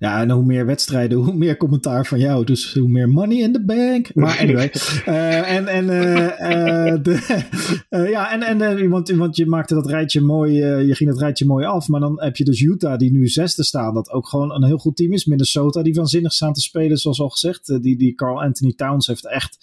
[0.00, 2.44] Ja, en hoe meer wedstrijden, hoe meer commentaar van jou.
[2.44, 4.14] Dus hoe meer money in the bank.
[4.14, 4.72] Maar anyway.
[5.06, 10.52] uh, en en, uh, de, ja, en, en want, want je maakte dat rijtje mooi,
[10.86, 11.88] je ging dat rijtje mooi af.
[11.88, 13.94] Maar dan heb je dus Utah, die nu zesde staan.
[13.94, 15.24] Dat ook gewoon een heel goed team is.
[15.24, 17.82] Minnesota, die waanzinnig staan te spelen, zoals al gezegd.
[17.82, 19.58] die, die Carl Anthony Towns heeft echt.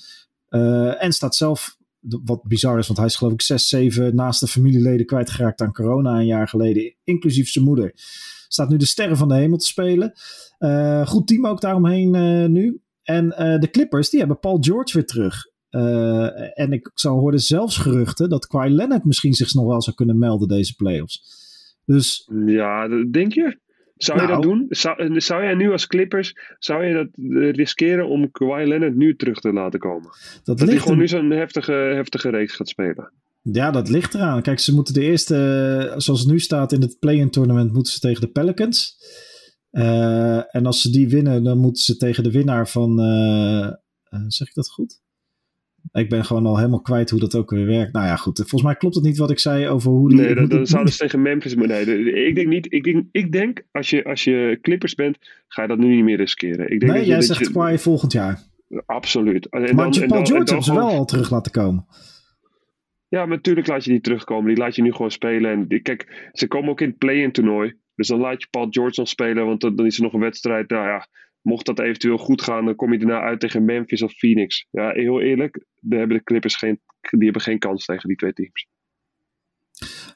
[1.00, 4.48] en staat zelf wat bizar is, want hij is geloof ik 6, 7 naast de
[4.48, 7.94] familieleden kwijtgeraakt aan corona een jaar geleden, inclusief zijn moeder.
[8.48, 10.14] Staat nu de sterren van de hemel te spelen.
[10.60, 12.82] Uh, goed team ook daaromheen uh, nu.
[13.04, 13.30] En
[13.60, 15.46] de Clippers, die hebben Paul George weer terug.
[16.54, 20.18] en ik zou horen zelfs geruchten dat Kawhi Leonard misschien zich nog wel zou kunnen
[20.18, 21.22] melden deze playoffs.
[21.86, 23.60] Dus, ja, denk je?
[23.98, 24.54] Zou je dat nou.
[24.54, 24.66] doen?
[24.70, 27.08] Zou, zou jij nu als Clippers, zou je dat
[27.56, 30.10] riskeren om Kawhi Leonard nu terug te laten komen?
[30.44, 33.12] Dat, dat hij gewoon nu zo'n heftige, heftige reeks gaat spelen.
[33.52, 34.42] Ja, dat ligt eraan.
[34.42, 38.00] Kijk, ze moeten de eerste, zoals het nu staat in het play-in tournament, moeten ze
[38.00, 38.96] tegen de Pelicans.
[39.72, 43.72] Uh, en als ze die winnen, dan moeten ze tegen de winnaar van, uh,
[44.10, 45.02] uh, zeg ik dat goed?
[45.92, 47.94] Ik ben gewoon al helemaal kwijt hoe dat ook weer werkt.
[47.94, 48.38] Nou ja, goed.
[48.38, 50.20] Volgens mij klopt het niet wat ik zei over hoe die...
[50.20, 51.56] Nee, dan, dan zouden ze tegen Memphis...
[51.56, 52.74] Nee, ik denk niet...
[52.74, 56.04] Ik denk, ik denk als, je, als je Clippers bent, ga je dat nu niet
[56.04, 56.72] meer riskeren.
[56.72, 58.44] Ik denk nee, dat jij zegt je, volgend jaar.
[58.86, 59.50] Absoluut.
[59.50, 61.86] En maar dan, Paul George hebben ze wel al terug laten komen.
[63.10, 64.48] Ja, maar natuurlijk laat je die terugkomen.
[64.48, 65.52] Die laat je nu gewoon spelen.
[65.52, 67.74] En kijk, ze komen ook in het play-in toernooi.
[67.96, 69.46] Dus dan laat je Paul George dan spelen.
[69.46, 70.70] Want dan is er nog een wedstrijd.
[70.70, 71.08] Nou ja,
[71.48, 74.68] mocht dat eventueel goed gaan, dan kom je daarna uit tegen Memphis of Phoenix.
[74.72, 78.34] Ja, heel eerlijk, daar hebben de Clippers geen, die hebben geen kans tegen die twee
[78.34, 78.68] teams.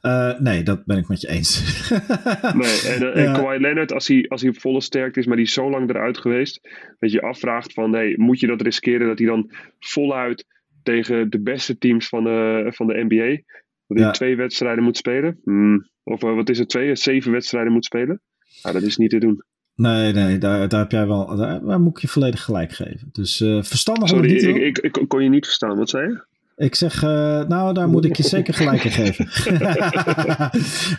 [0.02, 1.60] Uh, nee, dat ben ik met je eens.
[2.62, 5.54] nee, en, en Kawhi Leonard, als hij, als hij volle sterkte is, maar die is
[5.54, 9.28] zo lang eruit geweest, dat je afvraagt van, hey, moet je dat riskeren dat hij
[9.28, 10.46] dan voluit
[10.84, 13.42] tegen de beste teams van de, van de NBA,
[13.88, 15.40] dat hij twee wedstrijden moet spelen?
[15.44, 15.90] Hmm.
[16.04, 18.22] Of uh, wat is het, twee, zeven wedstrijden moet spelen?
[18.64, 19.44] Nou, dat is niet te doen.
[19.76, 21.36] Nee, nee, daar, daar heb jij wel.
[21.36, 23.10] Daar, moet ik je volledig gelijk geven.
[23.12, 25.78] Dus uh, verstandig Sorry, niet ik, ik, ik, kon je niet verstaan.
[25.78, 26.24] Wat zei je?
[26.56, 27.10] Ik zeg, uh,
[27.44, 29.28] nou, daar moet ik je zeker gelijk in geven.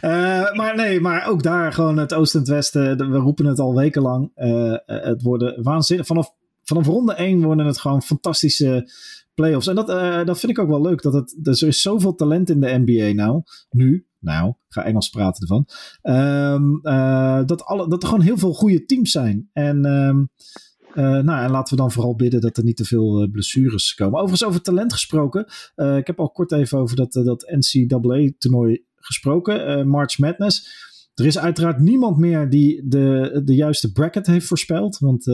[0.03, 3.11] uh, maar nee, maar ook daar gewoon het oosten en het westen.
[3.11, 4.31] We roepen het al wekenlang.
[4.37, 6.07] Uh, het worden waanzinnig.
[6.07, 8.90] Vanaf, vanaf ronde 1 worden het gewoon fantastische
[9.35, 9.66] playoffs.
[9.66, 9.87] En dat,
[10.27, 11.03] dat vind ik ook wel leuk.
[11.03, 13.42] Dat het, dus er is zoveel talent in de NBA nou.
[13.71, 15.66] Nu, nou, ga Engels praten ervan.
[16.03, 19.51] Um, uh, dat, alle, dat er gewoon heel veel goede teams zijn.
[19.53, 20.29] En, um,
[20.95, 24.14] uh, nou, en laten we dan vooral bidden dat er niet te veel blessures komen.
[24.14, 25.47] Overigens, over talent gesproken.
[25.75, 29.88] ik heb al kort even over dat, dat NCAA-toernooi gesproken.
[29.88, 30.90] March Madness.
[31.14, 34.99] Er is uiteraard niemand meer die de, de juiste bracket heeft voorspeld.
[34.99, 35.27] Want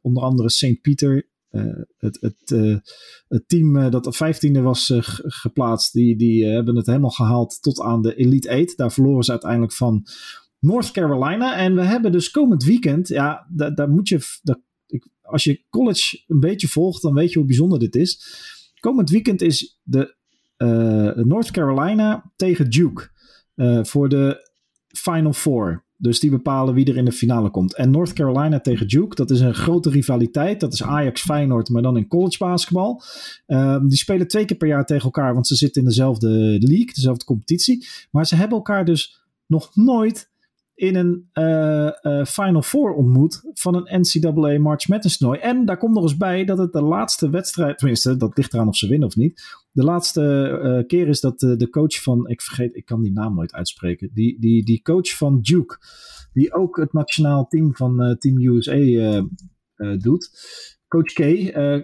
[0.00, 0.80] onder andere St.
[0.80, 1.22] Peter eh,
[1.98, 2.76] het, het, eh,
[3.28, 8.02] het, team eh, dat vijftiende was geplaatst, die, die hebben het helemaal gehaald tot aan
[8.02, 8.76] de Elite 8.
[8.76, 10.06] Daar verloren ze uiteindelijk van
[10.58, 11.56] North Carolina.
[11.56, 14.60] En we hebben dus komend weekend, ja, daar, daar moet je, daar,
[15.22, 18.20] als je college een beetje volgt, dan weet je hoe bijzonder dit is.
[18.80, 20.14] Komend weekend is de
[21.24, 23.10] North Carolina tegen Duke
[23.82, 24.50] voor de
[24.88, 25.84] Final Four.
[26.02, 27.74] Dus die bepalen wie er in de finale komt.
[27.74, 30.60] En North Carolina tegen Duke, dat is een grote rivaliteit.
[30.60, 33.02] Dat is Ajax Feyenoord, maar dan in college basketbal.
[33.46, 36.28] Ehm, die spelen twee keer per jaar tegen elkaar, want ze zitten in dezelfde
[36.60, 37.86] league, dezelfde competitie.
[38.10, 40.31] Maar ze hebben elkaar dus nog nooit
[40.74, 45.40] in een uh, uh, Final Four ontmoet van een NCAA March Madness toernooi.
[45.40, 48.68] En daar komt nog eens bij dat het de laatste wedstrijd, tenminste dat ligt eraan
[48.68, 49.42] of ze winnen of niet.
[49.70, 50.22] De laatste
[50.62, 54.10] uh, keer is dat de coach van, ik vergeet, ik kan die naam nooit uitspreken.
[54.14, 55.78] Die, die, die coach van Duke,
[56.32, 59.26] die ook het nationaal team van Team USA
[59.98, 60.30] doet.
[60.88, 61.18] Coach K,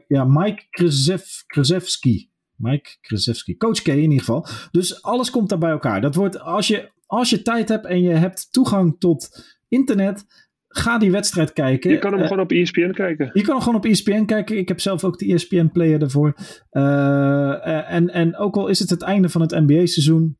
[0.09, 2.31] ja, Mike Krzyzewski.
[2.57, 3.57] Mike Krzyzewski.
[3.57, 4.47] Coach K in ieder geval.
[4.71, 6.01] Dus alles komt daar bij elkaar.
[6.01, 9.29] Dat wordt, als je als je tijd hebt en je hebt toegang tot
[9.69, 10.25] internet,
[10.69, 11.91] ga die wedstrijd kijken.
[11.91, 13.31] Je kan hem uh, gewoon op ESPN kijken.
[13.33, 14.59] Je kan hem gewoon op ESPN kijken.
[14.59, 16.37] Ik heb zelf ook de ESPN-player ervoor.
[16.71, 20.39] Uh, en, en ook al is het het einde van het NBA-seizoen.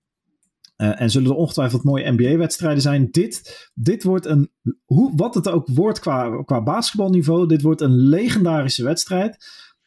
[0.77, 3.09] en zullen er ongetwijfeld mooie NBA-wedstrijden zijn.
[3.11, 4.51] Dit, dit wordt een,
[4.85, 9.37] hoe, wat het ook wordt qua, qua basketbalniveau, dit wordt een legendarische wedstrijd.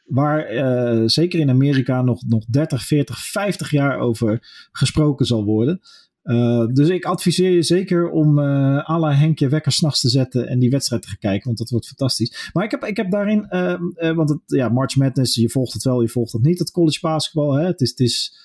[0.05, 4.39] Waar zeker in Amerika nog, nog 30, 40, 50 jaar over
[4.71, 5.79] gesproken zal worden.
[6.23, 10.47] Uh, dus ik adviseer je zeker om uh, à la Henkje wekker s'nachts te zetten
[10.47, 12.49] en die wedstrijd te gaan kijken, want dat wordt fantastisch.
[12.53, 15.83] Maar ik heb, ik heb daarin, uh, want het, ja, March Madness, je volgt het
[15.83, 17.53] wel, je volgt het niet, het college basketbal.
[17.53, 17.65] Hè?
[17.65, 18.37] Het, is, het, is,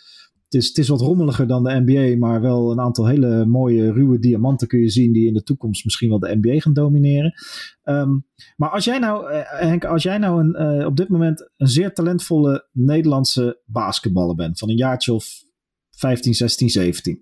[0.45, 3.93] het, is, het is wat rommeliger dan de NBA, maar wel een aantal hele mooie
[3.93, 7.33] ruwe diamanten kun je zien die in de toekomst misschien wel de NBA gaan domineren.
[7.85, 11.93] Um, maar als jij nou, Henk, als jij nou een, op dit moment een zeer
[11.93, 15.45] talentvolle Nederlandse basketballer bent, van een jaartje of
[15.91, 17.19] 15, 16, 17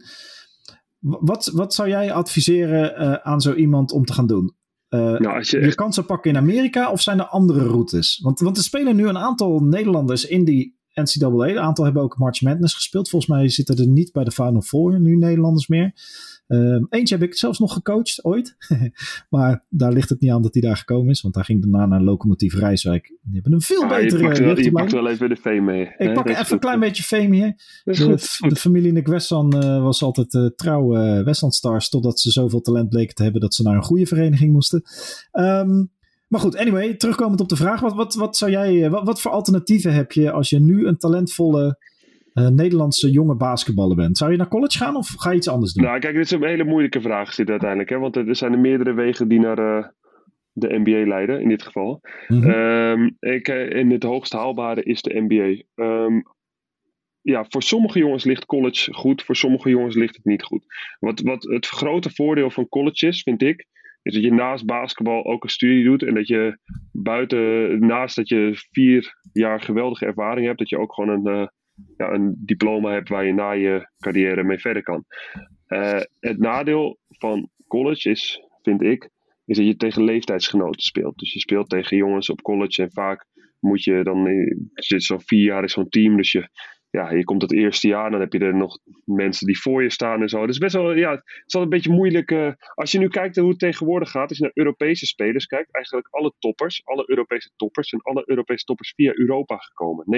[1.04, 4.54] wat, wat zou jij adviseren uh, aan zo iemand om te gaan doen?
[4.88, 8.20] Uh, nou, als je, je kansen pakken in Amerika of zijn er andere routes?
[8.22, 11.48] Want, want er spelen nu een aantal Nederlanders in die NCAA.
[11.48, 13.08] Een aantal hebben ook March Madness gespeeld.
[13.08, 15.92] Volgens mij zitten er niet bij de Final Four nu Nederlanders meer.
[16.48, 18.56] Um, eentje heb ik zelfs nog gecoacht ooit.
[19.30, 21.20] maar daar ligt het niet aan dat hij daar gekomen is.
[21.20, 23.06] Want hij ging daarna naar Locomotief Rijswijk.
[23.22, 24.22] Die hebben een veel ah, betere...
[24.22, 25.94] Je pakt, wel, je pakt wel even de fame mee.
[25.98, 27.54] Ik pak even een klein beetje fame hier.
[27.84, 31.88] De, de, familie Nick Westland uh, was altijd uh, trouw uh, Westland Stars.
[31.88, 34.82] Totdat ze zoveel talent bleken te hebben dat ze naar een goede vereniging moesten.
[35.32, 35.92] Um,
[36.28, 37.80] Maar goed, anyway, terugkomend op de vraag.
[37.80, 40.96] Wat, wat, wat, zou jij, wat, wat voor alternatieven heb je als je nu een
[40.96, 41.78] talentvolle
[42.34, 44.18] Nederlandse jonge basketballer bent?
[44.18, 45.84] Zou je naar college gaan of ga je iets anders doen?
[45.84, 47.90] Nou, kijk, dit is een hele moeilijke vraag zit uiteindelijk.
[47.90, 47.98] Hè?
[47.98, 49.92] Want er zijn er meerdere wegen die naar
[50.52, 52.00] de NBA leiden, in dit geval.
[52.28, 55.82] Mm ik, in het hoogst haalbare is de NBA.
[55.84, 56.22] Um,
[57.20, 60.64] ja, voor sommige jongens ligt college goed, voor sommige jongens ligt het niet goed.
[60.98, 63.66] Wat, wat het grote voordeel van college is, vind ik,
[64.02, 66.58] is dat je naast basketbal ook een studie doet en dat je
[66.92, 71.50] buiten, naast dat je vier jaar geweldige ervaring hebt, dat je ook gewoon een,
[71.96, 75.04] ja, een diploma hebt waar je na je carrière mee verder kan.
[75.68, 79.10] Uh, het nadeel van college is, vind ik,
[79.44, 81.18] is dat je tegen leeftijdsgenoten speelt.
[81.18, 83.26] Dus je speelt tegen jongens op college en vaak
[83.60, 84.28] moet je dan,
[84.74, 86.48] zit zo'n vier jaar in zo'n team, dus je
[86.94, 89.90] ja, je komt het eerste jaar, dan heb je er nog mensen die voor je
[89.90, 90.46] staan en zo.
[90.46, 92.30] Dus best wel, ja, het is altijd een beetje moeilijk.
[92.30, 95.74] Uh, als je nu kijkt hoe het tegenwoordig gaat, als je naar Europese spelers kijkt,
[95.74, 100.04] eigenlijk alle toppers, alle Europese toppers, zijn alle Europese toppers via Europa gekomen.
[100.04, 100.08] 90%,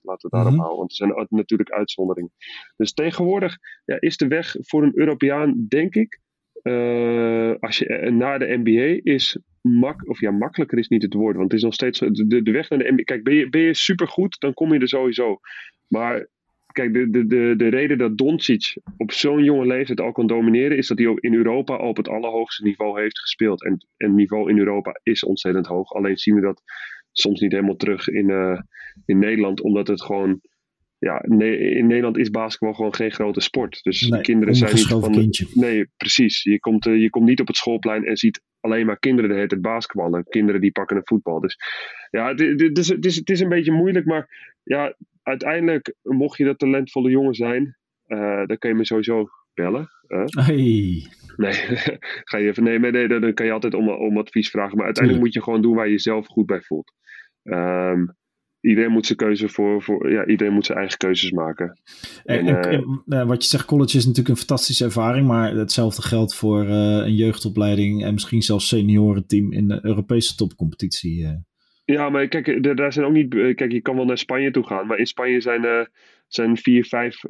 [0.00, 2.32] laten we daarop mm houden, want er zijn natuurlijk uitzonderingen.
[2.76, 6.20] Dus tegenwoordig ja, is de weg voor een Europeaan, denk ik,
[6.62, 11.14] uh, als je uh, naar de NBA is mak of ja, makkelijker is niet het
[11.14, 13.02] woord, want het is nog steeds de, de weg naar de NBA.
[13.02, 15.40] Kijk, ben je, ben je supergoed, dan kom je er sowieso.
[15.88, 16.28] Maar
[16.72, 20.76] kijk, de, de, de, de reden dat Doncic op zo'n jonge leeftijd al kan domineren,
[20.76, 23.64] is dat hij ook in Europa al op het allerhoogste niveau heeft gespeeld.
[23.64, 25.92] En, en het niveau in Europa is ontzettend hoog.
[25.92, 26.62] Alleen zien we dat
[27.12, 28.60] soms niet helemaal terug in, uh,
[29.04, 30.40] in Nederland, omdat het gewoon.
[30.98, 33.82] Ja, in Nederland is basketbal gewoon geen grote sport.
[33.82, 35.12] Dus nee, kinderen zijn niet van.
[35.12, 35.46] Kindje.
[35.54, 36.42] Nee, precies.
[36.42, 39.36] Je komt, uh, je komt niet op het schoolplein en ziet alleen maar kinderen de
[39.36, 40.24] hele tijd basketballen.
[40.28, 41.40] Kinderen die pakken een voetbal.
[41.40, 41.58] Dus
[42.10, 44.06] ja, het, het, is, het, is, het is een beetje moeilijk.
[44.06, 49.28] Maar ja, uiteindelijk, mocht je dat talentvolle jongen zijn, uh, dan kun je me sowieso
[49.54, 49.90] bellen.
[50.08, 50.24] Uh.
[50.26, 51.06] Hey.
[51.36, 51.52] Nee,
[52.28, 54.76] ga je even, nee, nee, dan kan je altijd om, om advies vragen.
[54.76, 56.92] Maar uiteindelijk moet je gewoon doen waar je jezelf goed bij voelt.
[57.42, 58.14] Um,
[58.62, 61.80] iedereen moet zijn keuze voor, voor ja, iedereen moet zijn eigen keuzes maken.
[62.24, 66.02] En, en, en uh, wat je zegt, college is natuurlijk een fantastische ervaring, maar hetzelfde
[66.02, 71.22] geldt voor uh, een jeugdopleiding en misschien zelfs seniorenteam in de Europese topcompetitie.
[71.22, 71.30] Uh.
[71.84, 73.28] Ja, maar kijk, daar zijn ook niet.
[73.28, 75.88] Kijk, je kan wel naar Spanje toe gaan, maar in Spanje zijn,
[76.26, 77.20] zijn vier, vijf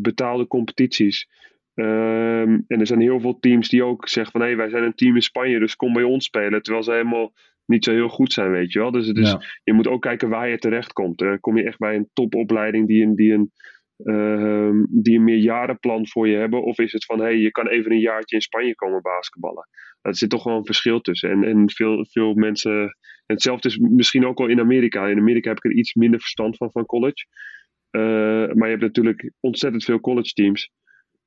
[0.00, 1.28] betaalde competities.
[1.74, 4.82] Um, en er zijn heel veel teams die ook zeggen van hé, hey, wij zijn
[4.82, 6.62] een team in Spanje, dus kom bij ons spelen.
[6.62, 7.32] Terwijl ze helemaal
[7.66, 8.90] niet zo heel goed zijn, weet je wel.
[8.90, 9.40] Dus, dus ja.
[9.64, 11.22] je moet ook kijken waar je terecht komt.
[11.22, 13.50] Uh, kom je echt bij een topopleiding die een, die een,
[13.96, 16.62] uh, die een meerjarenplan voor je hebben?
[16.62, 19.68] Of is het van hé, hey, je kan even een jaartje in Spanje komen basketballen?
[20.00, 21.30] Er zit toch wel een verschil tussen.
[21.30, 22.96] En, en veel, veel mensen.
[23.26, 25.06] Hetzelfde is misschien ook al in Amerika.
[25.06, 27.26] In Amerika heb ik er iets minder verstand van, van college.
[27.90, 30.70] Uh, maar je hebt natuurlijk ontzettend veel college teams.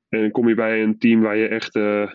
[0.09, 2.11] En dan kom je bij een team waar je echt uh,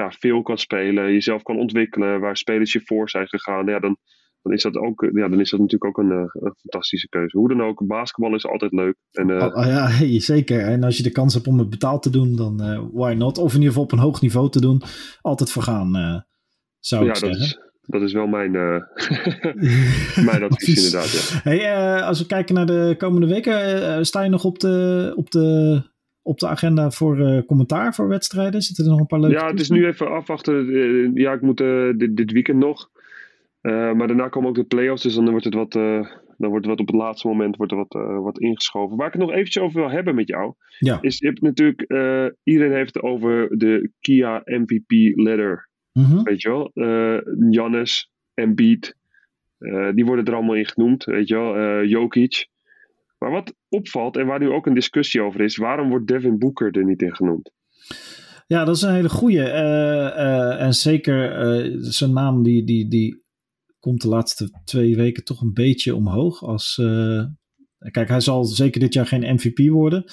[0.00, 3.66] ja, veel kan spelen, jezelf kan ontwikkelen, waar spelers je voor zijn gegaan.
[3.66, 3.96] Ja, dan,
[4.42, 7.38] dan, is dat ook, ja, dan is dat natuurlijk ook een, een fantastische keuze.
[7.38, 8.96] Hoe dan ook, basketbal is altijd leuk.
[9.12, 10.60] En, uh, oh, ja, hey, zeker.
[10.60, 13.38] En als je de kans hebt om het betaald te doen, dan uh, why not?
[13.38, 14.82] Of in ieder geval op een hoog niveau te doen,
[15.20, 16.20] altijd vergaan, uh,
[16.78, 17.38] zou ja, ik zeggen.
[17.38, 18.52] Dat is, dat is wel mijn,
[20.30, 21.40] mijn advies inderdaad.
[21.44, 21.50] Ja.
[21.50, 25.82] Hey, als we kijken naar de komende weken, sta je nog op de, op de,
[26.30, 28.62] op de agenda voor commentaar voor wedstrijden?
[28.62, 31.14] Zitten er nog een paar leuke Ja, het is nu even afwachten.
[31.14, 31.56] ja, ik moet
[31.96, 32.90] dit, dit weekend nog.
[33.60, 36.86] maar daarna komen ook de play-offs, dus dan wordt het wat, dan wordt wat op
[36.86, 38.96] het laatste moment wordt er wat, wat ingeschoven.
[38.96, 40.98] Waar ik het nog eventjes over wil hebben met jou, ja.
[41.00, 41.80] is je hebt natuurlijk,
[42.42, 46.22] iedereen heeft het over de Kia MVP ladder Mhm.
[46.22, 48.94] Weet je wel, uh, Jannes, Embiid,
[49.58, 51.04] uh, die worden er allemaal in genoemd.
[51.04, 52.48] Weet je wel, Jokic.
[53.18, 56.76] Maar wat opvalt en waar nu ook een discussie over is, waarom wordt Devin Booker
[56.76, 57.52] er niet in genoemd?
[58.46, 59.42] Ja, dat is een hele goeie.
[60.58, 61.32] en zeker
[61.80, 63.24] zijn naam die, die, die
[63.78, 66.42] komt de laatste twee weken toch een beetje omhoog.
[66.42, 66.74] Als,
[67.90, 70.04] kijk, hij zal zeker dit jaar geen MVP worden.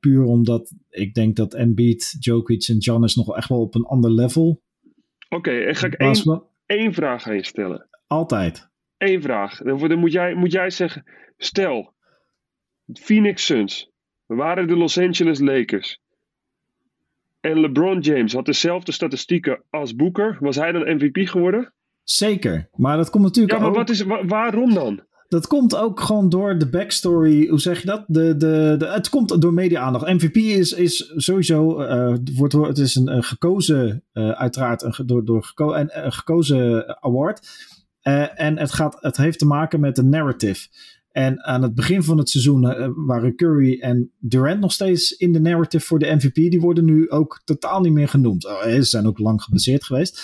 [0.00, 4.10] Puur omdat ik denk dat Embiid, Jokic en Giannis nog echt wel op een ander
[4.10, 4.62] level.
[5.28, 7.88] Oké, okay, en ga ik één, één vraag aan je stellen.
[8.06, 8.68] Altijd.
[8.96, 9.58] Eén vraag.
[9.58, 11.04] Dan moet jij, moet jij zeggen,
[11.36, 11.94] stel,
[12.92, 13.90] Phoenix Suns
[14.26, 16.00] waren de Los Angeles Lakers.
[17.40, 20.36] En LeBron James had dezelfde statistieken als Booker.
[20.40, 21.72] Was hij dan MVP geworden?
[22.02, 23.76] Zeker, maar dat komt natuurlijk Ja, maar ook...
[23.76, 25.04] wat is, wa waarom dan?
[25.28, 27.48] Dat komt ook gewoon door de backstory.
[27.48, 28.04] Hoe zeg je dat?
[28.06, 30.06] De, de, de, het komt door media-aandacht.
[30.06, 31.82] MVP is, is sowieso.
[31.82, 36.12] Uh, wordt, het is een, een gekozen, uh, uiteraard, een, door, door geko een, een
[36.12, 37.48] gekozen award.
[38.02, 40.68] Uh, en het, gaat, het heeft te maken met de narrative.
[41.16, 45.32] En aan het begin van het seizoen uh, waren Curry en Durant nog steeds in
[45.32, 46.34] de narrative voor de MVP.
[46.34, 48.46] Die worden nu ook totaal niet meer genoemd.
[48.46, 50.22] Oh, ze zijn ook lang gebaseerd geweest.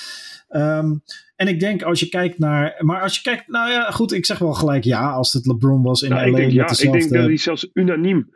[0.51, 1.03] Um,
[1.37, 2.75] en ik denk als je kijkt naar.
[2.79, 3.49] Maar als je kijkt.
[3.49, 5.11] Nou ja, goed, ik zeg wel gelijk ja.
[5.11, 6.27] Als het LeBron was in nou, LA.
[6.29, 8.31] Ik denk, ja, ik denk dat hij zelfs unaniem.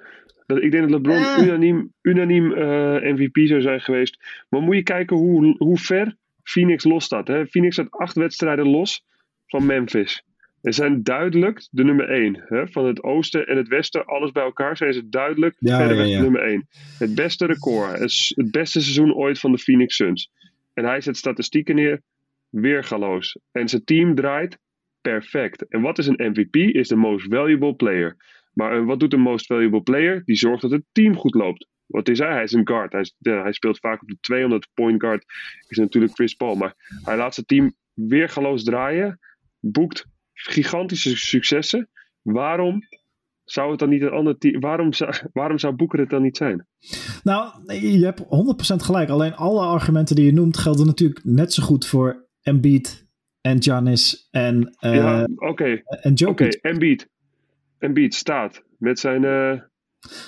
[0.46, 1.46] Dat, ik denk dat LeBron eh.
[1.46, 4.44] unaniem, unaniem uh, MVP zou zijn geweest.
[4.48, 7.28] Maar moet je kijken hoe, hoe ver Phoenix los staat.
[7.28, 7.46] Hè?
[7.46, 9.04] Phoenix staat acht wedstrijden los
[9.46, 10.25] van Memphis.
[10.66, 12.44] En zijn duidelijk de nummer 1.
[12.46, 12.68] Hè?
[12.68, 16.04] Van het oosten en het westen, alles bij elkaar, zijn ze duidelijk ja, verder ja,
[16.04, 16.20] ja.
[16.20, 16.68] nummer 1.
[16.98, 17.98] Het beste record.
[17.98, 20.30] Het, beste seizoen ooit van de Phoenix Suns.
[20.74, 22.02] En hij zet statistieken neer,
[22.48, 23.38] weergaloos.
[23.52, 24.58] En zijn team draait
[25.00, 25.68] perfect.
[25.68, 26.56] En wat is een MVP?
[26.56, 28.16] Is de most valuable player.
[28.52, 30.22] Maar wat doet een most valuable player?
[30.24, 31.68] Die zorgt dat het team goed loopt.
[31.86, 32.32] Wat is hij?
[32.32, 32.92] Hij is een guard.
[32.92, 35.24] Hij, hij speelt vaak op de 200 point guard.
[35.68, 36.54] Is natuurlijk Chris Paul.
[36.54, 39.18] Maar hij laat zijn team weergaloos draaien.
[39.60, 41.88] Boekt gigantische successen.
[42.22, 42.82] Waarom
[43.44, 44.60] zou het dan niet een ander team...
[44.60, 46.66] Waarom zou, waarom zou Boeker het dan niet zijn?
[47.22, 48.26] Nou, je hebt 100%
[48.76, 49.08] gelijk.
[49.08, 53.06] Alleen alle argumenten die je noemt gelden natuurlijk net zo goed voor Embiid
[53.40, 55.82] en Giannis en, uh, ja, okay.
[55.84, 56.46] en Jokic.
[56.46, 57.08] Oké, okay, Embiid.
[57.78, 59.22] Embiid staat met zijn...
[59.22, 59.60] Uh,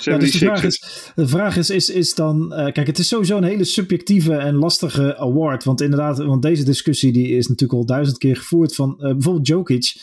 [0.00, 0.82] ja, dus de vraag is,
[1.14, 2.52] de vraag is, is, is dan...
[2.52, 5.64] Uh, kijk, het is sowieso een hele subjectieve en lastige award.
[5.64, 8.74] Want inderdaad, want deze discussie die is natuurlijk al duizend keer gevoerd.
[8.74, 10.02] Van uh, bijvoorbeeld Jokic,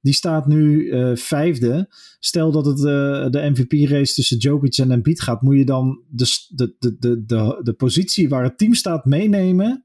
[0.00, 1.94] die staat nu uh, vijfde.
[2.20, 2.78] Stel dat het
[3.32, 5.42] de MVP-race tussen Jokic en Embiid gaat...
[5.42, 9.84] moet je dan de, de, de, de, de, de positie waar het team staat meenemen...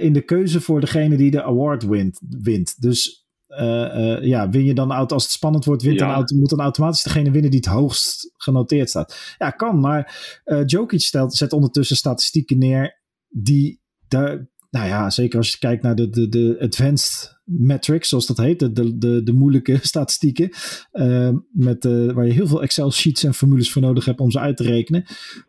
[0.00, 2.20] in de keuze voor degene die de award wint.
[2.28, 2.82] wint.
[2.82, 3.19] Dus
[3.50, 7.02] uh, uh, ja, win je dan als het spannend wordt, wint dan, moet dan automatisch
[7.02, 9.34] degene winnen die het hoogst genoteerd staat.
[9.38, 15.38] Ja, kan, maar uh, Jokic stelt, zet ondertussen statistieken neer die daar, nou ja, zeker
[15.38, 19.22] als je kijkt naar de, de, de advanced metrics, zoals dat heet, de, de, de,
[19.22, 20.50] de moeilijke statistieken,
[20.92, 24.38] uh, met, uh, waar je heel veel Excel-sheets en formules voor nodig hebt om ze
[24.38, 25.04] uit te rekenen.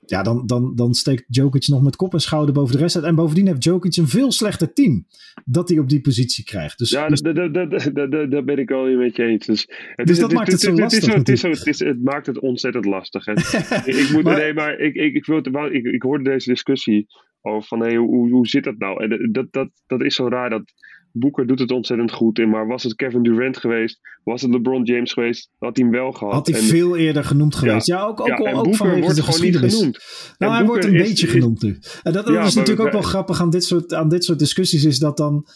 [0.05, 3.05] Ja, dan, dan, dan steekt Jokic nog met kop en schouder boven de rest uit.
[3.05, 5.05] En bovendien heeft Jokic een veel slechter team
[5.45, 6.77] dat hij op die positie krijgt.
[6.77, 9.45] Dus, ja, dus, daar ben ik wel met je eens.
[9.45, 11.13] Dus, het, dus dat maakt het, zo lastig.
[11.13, 13.27] Het, is, het, is, het, maakt het ontzettend lastig.
[13.85, 15.37] ik, moet, maar, nee, maar ik, ik, ik, wil,
[15.71, 17.07] ik, ik hoorde deze discussie
[17.41, 19.03] over van hey, hoe, hoe zit dat nou?
[19.03, 20.73] En dat, dat, dat is zo raar dat
[21.13, 22.49] Boeker doet het ontzettend goed in.
[22.49, 23.99] Maar was het Kevin Durant geweest?
[24.23, 25.49] Was het LeBron James geweest?
[25.59, 26.33] Had hij hem wel gehad.
[26.33, 27.87] Had hij veel eerder genoemd geweest.
[27.87, 29.99] Ja, ook, ook, ja, ook Boeker wordt de gewoon niet genoemd.
[30.37, 31.79] Nou, hij wordt een beetje genoemd nu.
[32.03, 34.83] En dat, dat is natuurlijk ook wel grappig aan dit, soort, aan dit soort discussies.
[34.83, 35.47] Is dat dan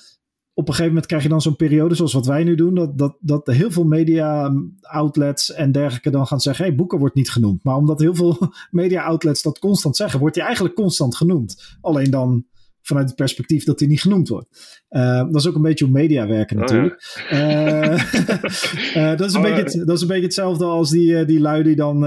[0.58, 2.76] op een gegeven moment krijg je dan zo'n periode zoals wat wij nu doen.
[2.76, 7.16] Dat, dat, dat heel veel media outlets en dergelijke dan gaan zeggen: hey, Boeker wordt
[7.16, 7.64] niet genoemd.
[7.64, 8.38] Maar omdat heel veel
[8.72, 11.78] media outlets dat constant zeggen, wordt hij eigenlijk constant genoemd.
[11.82, 12.46] Alleen dan
[12.82, 14.84] vanuit het perspectief dat hij niet genoemd wordt.
[14.90, 17.26] Uh, dat is ook een beetje hoe media werken oh, natuurlijk.
[17.32, 21.40] Oh, uh, dat, is een oh, beetje, dat is een beetje hetzelfde als die, die
[21.40, 22.06] lui die dan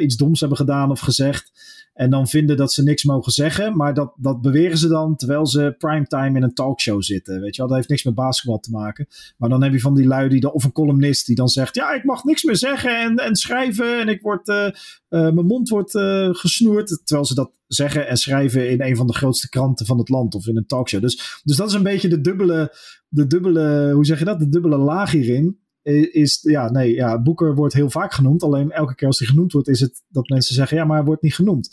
[0.00, 1.52] iets doms hebben gedaan of gezegd.
[1.98, 3.76] En dan vinden dat ze niks mogen zeggen.
[3.76, 7.40] Maar dat, dat beweren ze dan terwijl ze primetime in een talkshow zitten.
[7.40, 9.06] Weet je wel, dat heeft niks met basketbal te maken.
[9.36, 11.74] Maar dan heb je van die lui die dan, of een columnist die dan zegt:
[11.74, 14.00] Ja, ik mag niks meer zeggen en, en schrijven.
[14.00, 14.72] En ik word, uh, uh,
[15.08, 17.00] mijn mond wordt uh, gesnoerd.
[17.04, 20.34] Terwijl ze dat zeggen en schrijven in een van de grootste kranten van het land
[20.34, 21.00] of in een talkshow.
[21.00, 22.74] Dus, dus dat is een beetje de dubbele,
[23.08, 24.38] de dubbele, hoe zeg je dat?
[24.38, 28.42] De dubbele laag hierin is, ja, nee, ja, Boeker wordt heel vaak genoemd.
[28.42, 31.06] Alleen elke keer als hij genoemd wordt, is het dat mensen zeggen, ja, maar hij
[31.06, 31.68] wordt niet genoemd.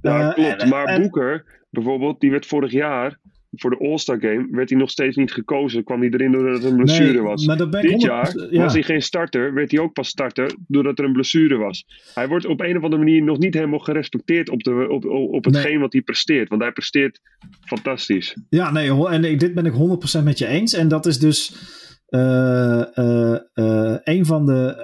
[0.00, 0.66] Ja, uh, klopt.
[0.66, 3.18] maar Boeker, bijvoorbeeld, die werd vorig jaar,
[3.60, 5.84] voor de All-Star Game, werd hij nog steeds niet gekozen.
[5.84, 7.46] Kwam hij erin doordat er een blessure was.
[7.70, 11.56] Dit jaar was hij geen starter, werd hij ook pas starter doordat er een blessure
[11.56, 11.84] was.
[12.14, 15.44] Hij wordt op een of andere manier nog niet helemaal gerespecteerd op, de, op, op
[15.44, 16.48] hetgeen wat hij presteert.
[16.48, 17.20] Want hij presteert
[17.60, 18.36] fantastisch.
[18.48, 19.72] Ja, nee, en dit ben ik
[20.20, 20.72] 100% met je eens.
[20.72, 21.54] En dat is dus
[24.04, 24.74] een van de,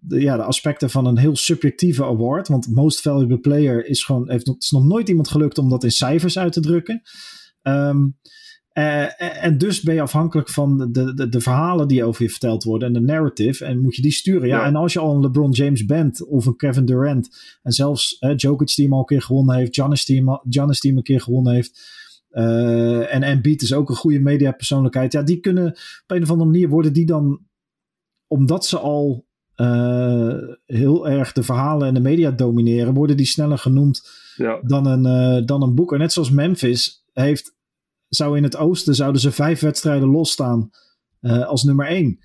[0.00, 2.48] de, ja, de aspecten van een heel subjectieve award.
[2.48, 5.90] Want Most Valuable Player is gewoon, heeft, is nog nooit iemand gelukt om dat in
[5.90, 7.02] cijfers uit te drukken.
[7.62, 8.18] Um,
[8.72, 12.88] en dus ben je afhankelijk van de, de, de, verhalen die over je verteld worden
[12.88, 13.64] en de narrative.
[13.64, 14.48] En moet je die sturen.
[14.48, 17.58] Ja, en als je al een LeBron James bent of een Kevin Durant.
[17.62, 19.74] En zelfs uh, Jokic die hem al een keer gewonnen heeft.
[19.74, 21.99] Giannis die hem, Giannis die hem een keer gewonnen heeft
[22.30, 25.12] uh, en Embiid is ook een goede mediapersoonlijkheid.
[25.12, 27.40] Ja, die kunnen op een of andere manier worden die dan,
[28.26, 29.26] omdat ze al
[29.56, 30.34] uh,
[30.66, 34.60] heel erg de verhalen en de media domineren, worden die sneller genoemd ja.
[34.62, 35.98] dan, een, uh, dan een boeker.
[35.98, 37.56] Net zoals Memphis heeft,
[38.08, 40.70] zou in het oosten zouden ze vijf wedstrijden losstaan
[41.22, 42.18] als nummer één.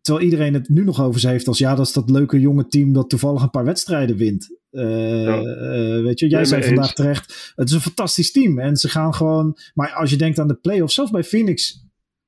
[0.00, 2.66] Terwijl iedereen het nu nog over ze heeft als ja, dat is dat leuke jonge
[2.66, 4.57] team dat toevallig een paar wedstrijden wint.
[4.70, 8.58] Uh, weet je, jij zei vandaag terecht, het is een fantastisch team.
[8.58, 11.86] En ze gaan gewoon, maar als je denkt aan de playoffs, zelfs bij Phoenix,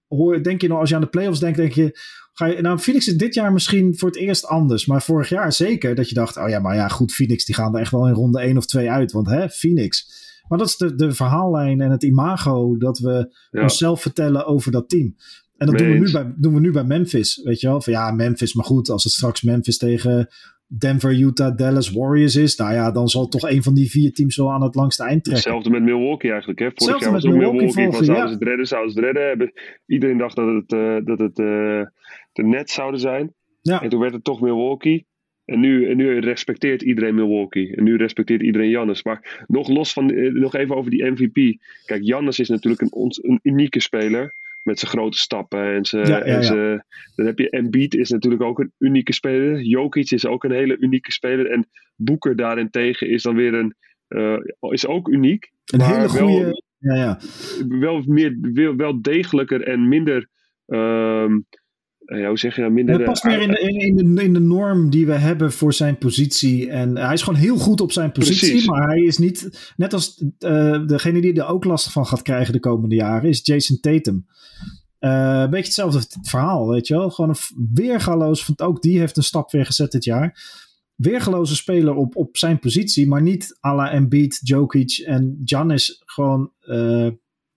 [0.09, 1.99] hoor, denk je nog, als je aan de playoffs denkt, denk je,
[2.33, 4.87] ga je, nou, Phoenix is dit jaar misschien voor het eerst anders.
[4.87, 7.75] Maar vorig jaar zeker dat je dacht, oh ja, maar ja, goed, Phoenix die gaan
[7.75, 9.13] er echt wel in ronde 1 of 2 uit.
[9.13, 10.19] Want hè, Phoenix.
[10.49, 14.89] Maar dat is de, de verhaallijn en het imago dat we onszelf vertellen over dat
[14.89, 15.17] team.
[15.57, 17.41] En dat doen we, nu bij, doen we nu bij Memphis.
[17.45, 17.81] Weet je wel?
[17.81, 20.29] Van ja, Memphis, maar goed, als het straks Memphis tegen
[20.79, 24.37] Denver, Utah, Dallas, Warriors is, nou ja, dan zal toch een van die vier teams
[24.37, 25.51] wel aan het langste eind trekken.
[25.51, 26.61] Hetzelfde met Milwaukee eigenlijk.
[26.61, 26.69] Hè?
[26.75, 29.29] Vorig jaar was ook Milwaukee, Milwaukee van zouden ze het redden, zouden ze het redden.
[29.29, 29.53] Hebben.
[29.87, 31.83] Iedereen dacht dat het, uh, dat het uh,
[32.33, 33.35] de Nets zouden zijn.
[33.61, 33.83] Ja.
[33.83, 35.07] En toen werd het toch Milwaukee.
[35.45, 37.77] En nu, en nu respecteert iedereen Milwaukee.
[37.77, 39.03] En nu respecteert iedereen Jannes.
[39.03, 41.59] Maar nog los van, uh, nog even over die MVP.
[41.85, 45.75] Kijk, Jannes is natuurlijk een, een unieke speler met zijn grote stappen.
[45.75, 46.85] En, zijn, en zijn,
[47.15, 49.61] dan heb je Embiid is natuurlijk ook een unieke speler.
[49.61, 51.51] Jokic is ook een hele unieke speler.
[51.51, 53.75] En Boeker daarentegen is dan weer een,
[54.09, 55.51] uh, is ook uniek.
[55.65, 56.63] Een hele goede...
[56.79, 57.19] Ja, ja.
[57.69, 60.29] Wel, meer, wel, wel degelijker en minder...
[60.67, 61.47] Um,
[62.19, 62.95] ja, hoe zeg je nou, minder...
[62.95, 65.99] Hij past meer in de, in, de, in de norm die we hebben voor zijn
[65.99, 66.71] positie.
[66.71, 68.49] En hij is gewoon heel goed op zijn positie.
[68.49, 68.67] Precies.
[68.67, 69.73] Maar hij is niet...
[69.77, 73.29] Net als uh, degene die er ook last van gaat krijgen de komende jaren...
[73.29, 74.27] is Jason Tatum.
[75.01, 77.11] Uh, een beetje hetzelfde verhaal, weet je wel.
[77.11, 78.47] Gewoon een weergaloos...
[78.47, 80.43] Want ook die heeft een stap weer gezet dit jaar.
[80.95, 83.09] Weergaloze speler op, op zijn positie.
[83.09, 86.03] Maar niet à la Embiid, Jokic en Giannis.
[86.05, 86.53] Gewoon...
[86.63, 87.09] Uh,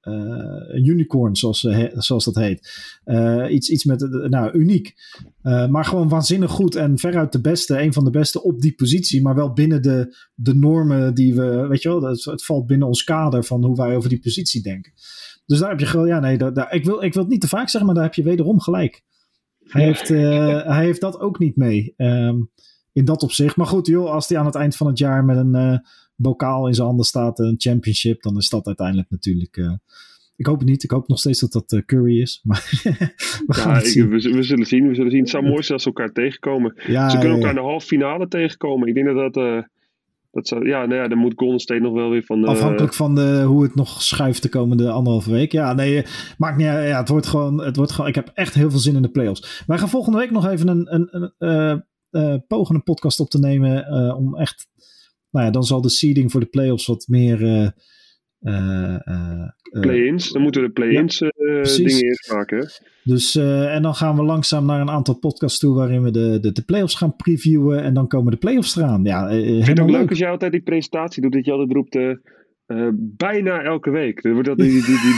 [0.08, 2.82] uh, unicorn, zoals, uh, zoals dat heet.
[3.06, 4.94] Uh, iets, iets met, nou, uniek.
[5.42, 9.22] maar gewoon waanzinnig goed en veruit de beste, een van de beste op die positie,
[9.22, 12.88] maar wel binnen de, de normen die we, weet je wel, het, het valt binnen
[12.88, 14.92] ons kader van hoe wij over die positie denken.
[15.46, 17.42] Dus daar heb je gewoon, ja, nee, daar, daar, ik, wil, ik wil het niet
[17.42, 19.04] te vaak zeggen, maar daar heb je wederom gelijk.
[19.64, 20.08] Hij heeft,
[20.74, 21.94] hij heeft dat ook niet mee.
[21.98, 22.52] Um,
[22.94, 23.56] in dat opzicht.
[23.56, 25.82] Maar goed, joh, als hij aan het eind van het jaar met een
[26.24, 29.58] bokaal in zijn handen staat, een championship, dan is dat uiteindelijk natuurlijk.
[29.58, 29.74] Uh,
[30.36, 30.84] ik hoop het niet.
[30.84, 32.42] Ik hoop nog steeds dat dat uh, Curry is.
[32.44, 32.70] Maar
[33.48, 34.88] we, ja, ik, we, we, zullen zien.
[34.88, 35.20] We zullen zien.
[35.20, 36.82] Het zou mooi zijn als ze elkaar tegenkomen.
[36.88, 38.88] Ja, ze kunnen elkaar in de halve finale tegenkomen.
[38.88, 39.46] Ik denk dat dat.
[39.46, 39.62] Uh,
[40.32, 42.46] dat zou, ja, nou ja, dan moet Golden State nog wel weer van.
[42.46, 45.52] Afhankelijk van de, hoe het nog schuift de komende anderhalve week.
[45.52, 46.06] Ja, nee,
[46.38, 47.64] maakt niet Ja, het wordt gewoon.
[47.64, 49.64] Het wordt gewoon ik heb echt heel veel zin in de playoffs.
[49.68, 53.40] Wij gaan volgende week nog even een, een, een uh, pogen een podcast op te
[53.40, 53.88] nemen.
[54.16, 54.68] om echt
[55.34, 57.42] nou ja, dan zal de seeding voor de playoffs wat meer.
[57.42, 57.68] Uh,
[58.42, 59.48] uh,
[59.82, 61.32] play-ins, dan moeten we de play-ins ja,
[61.76, 62.70] dingen eerst maken.
[63.04, 66.52] Dus, en dan gaan we langzaam naar een aantal podcasts toe waarin we de, de,
[66.52, 67.84] de playoffs gaan previewen.
[67.84, 69.04] En dan komen de playoffs eraan.
[69.04, 71.72] Ja, ik vind het ook leuk als jij altijd die presentatie doet, dat je altijd
[71.72, 71.96] roept.
[72.68, 74.22] Uh, bijna elke week.
[74.22, 75.16] wordt dat die, die, die,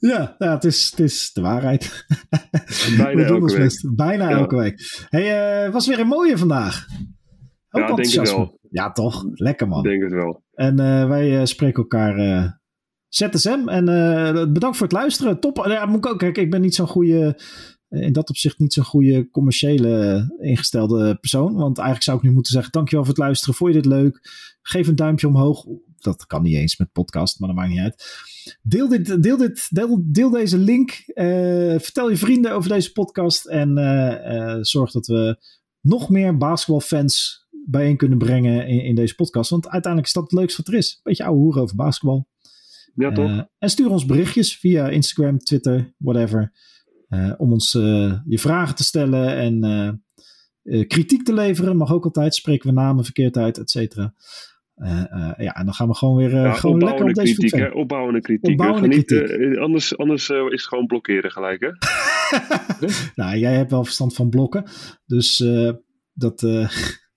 [0.10, 2.06] ja, ja het, is, het is de waarheid.
[2.96, 3.90] Bijna elke week.
[3.96, 5.06] Bijna elke week.
[5.08, 6.86] Hey, uh, was weer een mooie vandaag.
[7.82, 8.58] Ook ja, denk het wel.
[8.70, 9.24] Ja, toch?
[9.32, 9.82] Lekker man.
[9.82, 10.42] denk het wel.
[10.54, 12.50] En uh, wij uh, spreken elkaar uh,
[13.08, 13.68] ZSM.
[13.68, 13.84] En
[14.52, 15.40] bedankt voor het luisteren.
[15.40, 15.64] Top.
[15.66, 16.42] Ja, moet ik ook kijken.
[16.42, 17.40] Ik ben niet zo'n goede.
[17.88, 21.54] In dat opzicht niet zo'n goede commerciële ingestelde persoon.
[21.54, 23.54] Want eigenlijk zou ik nu moeten zeggen: Dankjewel voor het luisteren.
[23.54, 24.20] Vond je dit leuk?
[24.62, 25.64] Geef een duimpje omhoog.
[25.98, 28.04] Dat kan niet eens met podcast, maar dat maakt niet uit.
[28.62, 30.90] Deel, dit, deel, dit, deel, deel deze link.
[31.82, 33.46] vertel je vrienden over deze podcast.
[33.46, 35.38] En zorg dat we
[35.80, 39.50] nog meer basketbalfans bijeen kunnen brengen in, in, deze podcast.
[39.50, 41.00] Want uiteindelijk is dat het leukste wat er is.
[41.02, 42.28] Beetje ouwe hoeren over basketbal.
[42.94, 43.30] Ja, toch?
[43.30, 46.52] Uh, en stuur ons berichtjes via Instagram, Twitter, whatever.
[47.08, 50.02] Uh, om ons uh, je vragen te stellen en
[50.86, 51.76] kritiek te leveren.
[51.76, 52.34] Mag ook altijd.
[52.34, 54.14] Spreken we namen verkeerd uit, et cetera.
[55.36, 57.68] ja, en dan gaan we gewoon weer ja, gewoon lekker op deze kritiek, hè?
[57.68, 58.50] Opbouwende kritiek.
[58.50, 59.56] Opbouwende niet, kritiek.
[59.56, 61.70] anders anders is het gewoon blokkeren gelijk, hè?
[63.14, 64.64] nou, jij hebt wel verstand van blokken.
[65.06, 65.44] Dus
[66.12, 66.42] dat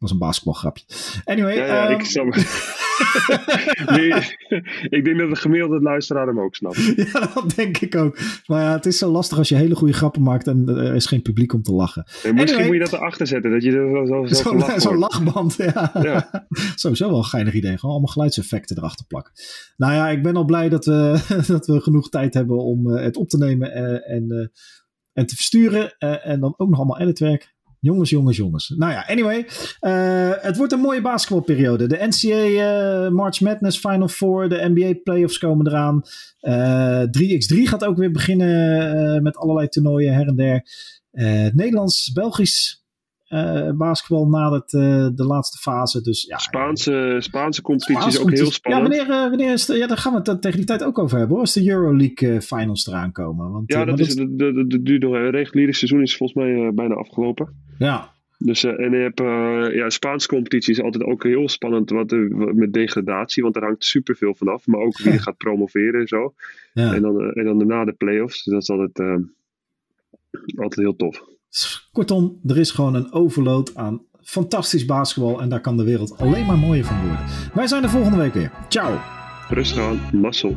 [0.01, 0.83] was een basketbalgrapje.
[1.25, 1.55] Anyway.
[1.55, 2.01] Ja, ja ik,
[3.95, 4.13] nee,
[4.97, 6.93] ik denk dat de gemiddelde luisteraar hem ook snapt.
[7.13, 8.17] Ja, dat denk ik ook.
[8.45, 11.05] Maar ja, het is zo lastig als je hele goede grappen maakt en er is
[11.05, 12.05] geen publiek om te lachen.
[12.23, 15.55] Nee, misschien moet je dat erachter zetten, dat je er zo, zo, zo Zo'n lachband,
[15.55, 15.91] ja.
[16.01, 16.47] ja.
[16.75, 17.77] Sowieso wel een geinig idee.
[17.77, 19.33] Gewoon allemaal geluidseffecten erachter plakken.
[19.77, 23.01] Nou ja, ik ben al blij dat we, dat we genoeg tijd hebben om uh,
[23.01, 24.51] het op te nemen en, en,
[25.13, 25.97] en te versturen.
[25.97, 27.53] En dan ook nog allemaal editwerk.
[27.81, 28.73] Jongens, jongens, jongens.
[28.77, 29.47] Nou ja, anyway.
[29.81, 31.87] Uh, het wordt een mooie basketbalperiode.
[31.87, 34.49] De NCAA uh, eh, March Madness Final Four.
[34.49, 36.01] De NBA playoffs komen eraan.
[36.41, 40.65] Uh, eh, 3x3 gaat ook weer beginnen met allerlei toernooien her en der.
[41.53, 42.85] Nederlands, Belgisch
[43.29, 44.71] uh, basketbal nadert
[45.17, 46.01] de laatste fase.
[46.01, 48.95] Dus, ja, Spaanse, Spaanse competitie is ook heel spannend.
[48.95, 51.17] Ja, wanneer, wanneer is de, ja, daar gaan we het tegen die tijd ook over
[51.17, 51.35] hebben.
[51.35, 53.51] Hoor, als de Euroleague finals eraan komen.
[53.51, 56.95] Want, ja, dat is, de, de, de, de, de reguliere seizoen is volgens mij bijna
[56.95, 57.69] afgelopen.
[57.83, 58.09] Ja.
[58.37, 59.19] Dus, en je hebt,
[59.75, 62.11] ja, Spaanse competitie is altijd ook heel spannend wat,
[62.53, 64.67] met degradatie, want daar hangt superveel vanaf.
[64.67, 66.33] Maar ook wie gaat promoveren en zo.
[66.73, 66.93] Ja.
[66.93, 68.43] En, dan, en dan daarna de play-offs.
[68.43, 69.25] Dus dat is altijd
[70.55, 71.23] altijd heel tof.
[71.91, 75.41] Kortom, er is gewoon een overload aan fantastisch basketbal.
[75.41, 77.25] En daar kan de wereld alleen maar mooier van worden.
[77.53, 78.51] Wij zijn er volgende week weer.
[78.69, 78.99] Ciao.
[79.49, 80.55] Rustig aan, mazzel.